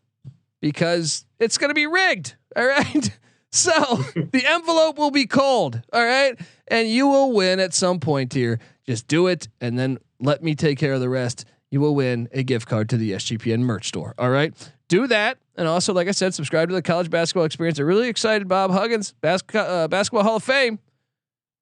[0.62, 2.36] because it's going to be rigged.
[2.56, 3.18] All right.
[3.52, 3.72] So
[4.16, 5.82] the envelope will be cold.
[5.94, 6.40] All right.
[6.68, 8.60] And you will win at some point here.
[8.86, 11.46] Just do it and then let me take care of the rest.
[11.70, 14.14] You will win a gift card to the SGPN merch store.
[14.18, 14.54] All right.
[14.88, 15.38] Do that.
[15.56, 17.80] And also, like I said, subscribe to the college basketball experience.
[17.80, 20.80] I'm really excited, Bob Huggins, bas- uh, basketball Hall of Fame.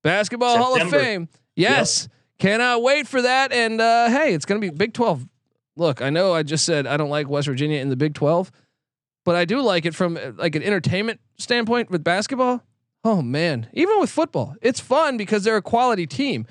[0.03, 0.79] Basketball September.
[0.79, 1.29] Hall of Fame.
[1.55, 2.03] Yes.
[2.03, 2.11] Yep.
[2.39, 3.51] Cannot wait for that.
[3.51, 5.27] And uh, hey, it's going to be Big 12.
[5.77, 8.51] Look, I know I just said I don't like West Virginia in the Big 12
[9.23, 12.63] but I do like it from like an entertainment standpoint with basketball.
[13.03, 16.45] Oh man, even with football, it's fun because they're a quality team.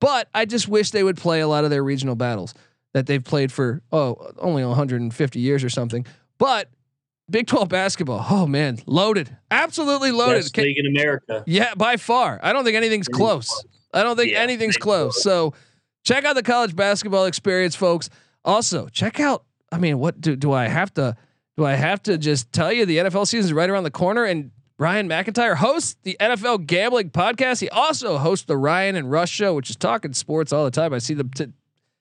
[0.00, 2.54] But I just wish they would play a lot of their regional battles
[2.94, 6.06] that they've played for oh only 150 years or something.
[6.38, 6.70] But
[7.28, 10.42] Big 12 basketball, oh man, loaded, absolutely loaded.
[10.42, 11.42] Best league in America.
[11.46, 12.38] Yeah, by far.
[12.42, 13.64] I don't think anything's close.
[13.92, 15.22] I don't think yeah, anything's close.
[15.22, 15.54] So
[16.04, 18.10] check out the college basketball experience, folks.
[18.46, 19.44] Also, check out.
[19.70, 21.16] I mean, what do do I have to?
[21.56, 24.24] Do I have to just tell you the NFL season is right around the corner
[24.24, 27.60] and Ryan McIntyre hosts the NFL gambling podcast.
[27.60, 30.92] He also hosts the Ryan and Rush show, which is talking sports all the time.
[30.92, 31.30] I see them.
[31.30, 31.52] T-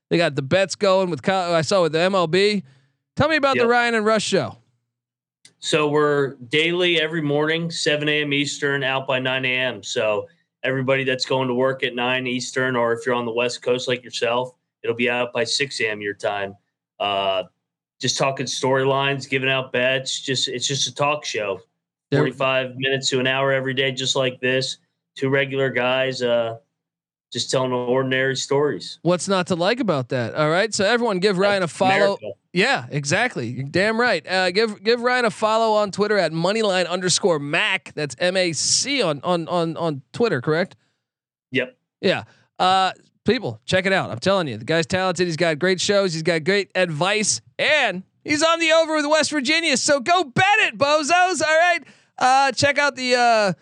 [0.09, 1.27] they got the bets going with.
[1.27, 2.63] I saw with the MLB.
[3.15, 3.63] Tell me about yep.
[3.63, 4.57] the Ryan and Rush show.
[5.59, 8.33] So we're daily every morning, 7 a.m.
[8.33, 9.81] Eastern, out by 9 a.m.
[9.81, 10.27] So
[10.63, 13.87] everybody that's going to work at 9 Eastern, or if you're on the West Coast
[13.87, 14.53] like yourself,
[14.85, 15.99] it'll be out by 6 a.m.
[15.99, 16.55] your time.
[16.99, 17.43] Uh,
[17.99, 20.21] just talking storylines, giving out bets.
[20.21, 21.59] Just it's just a talk show.
[22.11, 24.77] Forty five minutes to an hour every day, just like this.
[25.15, 26.57] Two regular guys, uh,
[27.33, 28.99] just telling ordinary stories.
[29.01, 30.35] What's not to like about that?
[30.35, 32.17] All right, so everyone give Ryan a follow.
[32.17, 32.27] America.
[32.53, 33.47] Yeah, exactly.
[33.47, 34.25] You're damn right.
[34.25, 37.91] Uh, give give Ryan a follow on Twitter at moneyline underscore Mac.
[37.95, 40.41] That's M A C on on on on Twitter.
[40.41, 40.75] Correct.
[41.51, 41.75] Yep.
[42.01, 42.23] Yeah.
[42.59, 42.91] Uh,
[43.25, 44.11] people, check it out.
[44.11, 45.27] I'm telling you, the guy's talented.
[45.27, 46.13] He's got great shows.
[46.13, 49.75] He's got great advice, and he's on the over with West Virginia.
[49.77, 51.41] So go bet it, bozos.
[51.41, 51.79] All right.
[52.17, 53.53] Uh, check out the uh,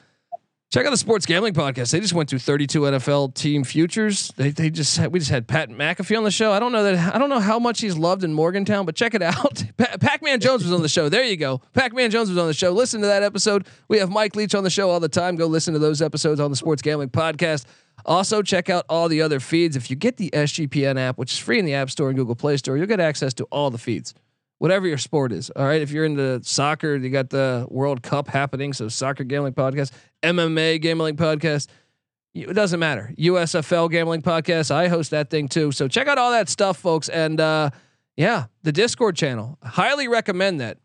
[0.74, 1.91] check out the sports gambling podcast.
[1.91, 4.34] They just went through 32 NFL team futures.
[4.38, 6.51] They they just had, we just had Pat McAfee on the show.
[6.51, 9.14] I don't know that I don't know how much he's loved in Morgantown, but check
[9.14, 9.64] it out.
[9.78, 11.09] Pac Man Jones was on the show.
[11.09, 11.61] There you go.
[11.74, 12.72] Pac Man Jones was on the show.
[12.72, 13.68] Listen to that episode.
[13.88, 15.36] We have Mike Leach on the show all the time.
[15.36, 17.66] Go listen to those episodes on the sports gambling podcast.
[18.05, 19.75] Also, check out all the other feeds.
[19.75, 22.35] If you get the SGPN app, which is free in the App Store and Google
[22.35, 24.13] Play Store, you'll get access to all the feeds,
[24.57, 25.49] whatever your sport is.
[25.51, 25.81] All right.
[25.81, 28.73] If you're into soccer, you got the World Cup happening.
[28.73, 29.91] So, soccer gambling podcast,
[30.21, 31.67] MMA gambling podcast.
[32.33, 33.13] It doesn't matter.
[33.17, 34.71] USFL gambling podcast.
[34.71, 35.71] I host that thing too.
[35.71, 37.07] So, check out all that stuff, folks.
[37.09, 37.69] And uh,
[38.17, 39.57] yeah, the Discord channel.
[39.63, 40.77] Highly recommend that.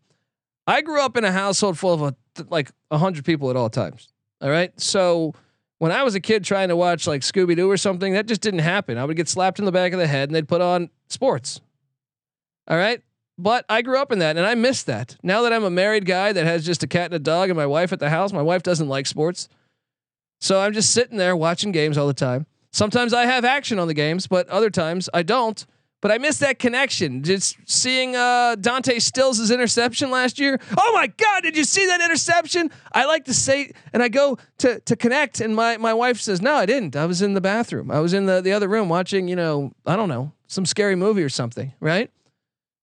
[0.65, 2.15] I grew up in a household full of a,
[2.49, 4.07] like 100 people at all times.
[4.39, 4.71] All right.
[4.79, 5.33] So,
[5.79, 8.41] when I was a kid trying to watch like Scooby Doo or something, that just
[8.41, 8.97] didn't happen.
[8.97, 11.61] I would get slapped in the back of the head and they'd put on sports.
[12.67, 13.01] All right.
[13.37, 15.15] But I grew up in that and I miss that.
[15.23, 17.55] Now that I'm a married guy that has just a cat and a dog and
[17.57, 19.47] my wife at the house, my wife doesn't like sports.
[20.41, 22.45] So I'm just sitting there watching games all the time.
[22.71, 25.65] Sometimes I have action on the games, but other times I don't.
[26.01, 27.23] But I missed that connection.
[27.23, 30.59] Just seeing uh, Dante Stills' interception last year.
[30.77, 32.71] Oh my God, did you see that interception?
[32.93, 36.41] I like to say, and I go to to connect, and my my wife says,
[36.41, 36.95] No, I didn't.
[36.95, 37.91] I was in the bathroom.
[37.91, 40.95] I was in the the other room watching, you know, I don't know, some scary
[40.95, 42.09] movie or something, right?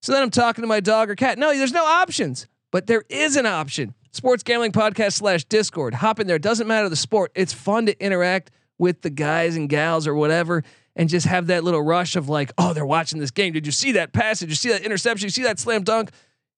[0.03, 1.39] So then I'm talking to my dog or cat.
[1.39, 3.95] No, there's no options, but there is an option.
[4.13, 5.93] Sports Gambling Podcast slash Discord.
[5.95, 6.37] Hop in there.
[6.37, 7.33] It Doesn't matter the sport.
[7.35, 10.63] It's fun to interact with the guys and gals or whatever
[10.97, 13.53] and just have that little rush of like, oh, they're watching this game.
[13.53, 14.41] Did you see that pass?
[14.41, 15.27] Did you see that interception?
[15.27, 16.11] You see that slam dunk?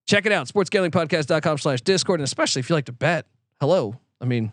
[0.06, 0.46] Check it out.
[0.48, 2.20] Sportsgamblingpodcast.com slash Discord.
[2.20, 3.26] And especially if you like to bet,
[3.60, 3.96] hello.
[4.20, 4.52] I mean,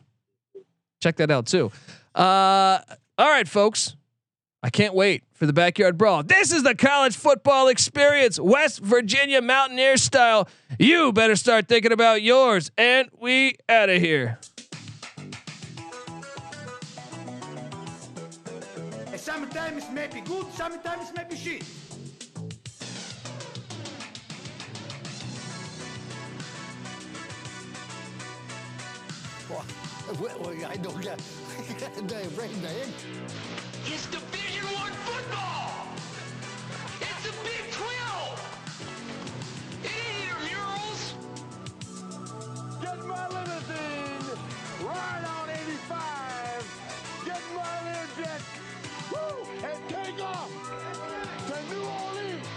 [1.02, 1.72] check that out too.
[2.14, 2.80] Uh,
[3.18, 3.96] all right, folks.
[4.64, 6.24] I can't wait for the backyard brawl.
[6.24, 10.50] This is the college football experience, West Virginia Mountaineer style.
[10.80, 12.72] You better start thinking about yours.
[12.76, 14.40] And we out of here.
[19.36, 21.64] Sometimes it may be good, sometimes it may be shit.
[30.66, 31.18] I don't get
[32.08, 32.94] the brain name.
[33.86, 35.88] It's Division One football.
[37.02, 38.40] It's a Big 12.
[39.84, 41.02] It ain't your murals.
[42.82, 44.40] Get my limousine,
[44.82, 45.45] ride on
[49.64, 50.52] and take off
[51.48, 52.48] to New Orleans.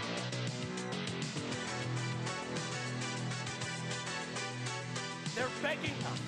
[5.35, 6.19] They're begging us.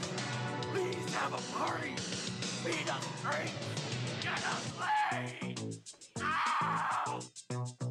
[0.74, 1.96] Please have a party.
[1.96, 3.54] Feed us drinks.
[4.22, 5.60] Get us laid.
[6.22, 7.91] Ow!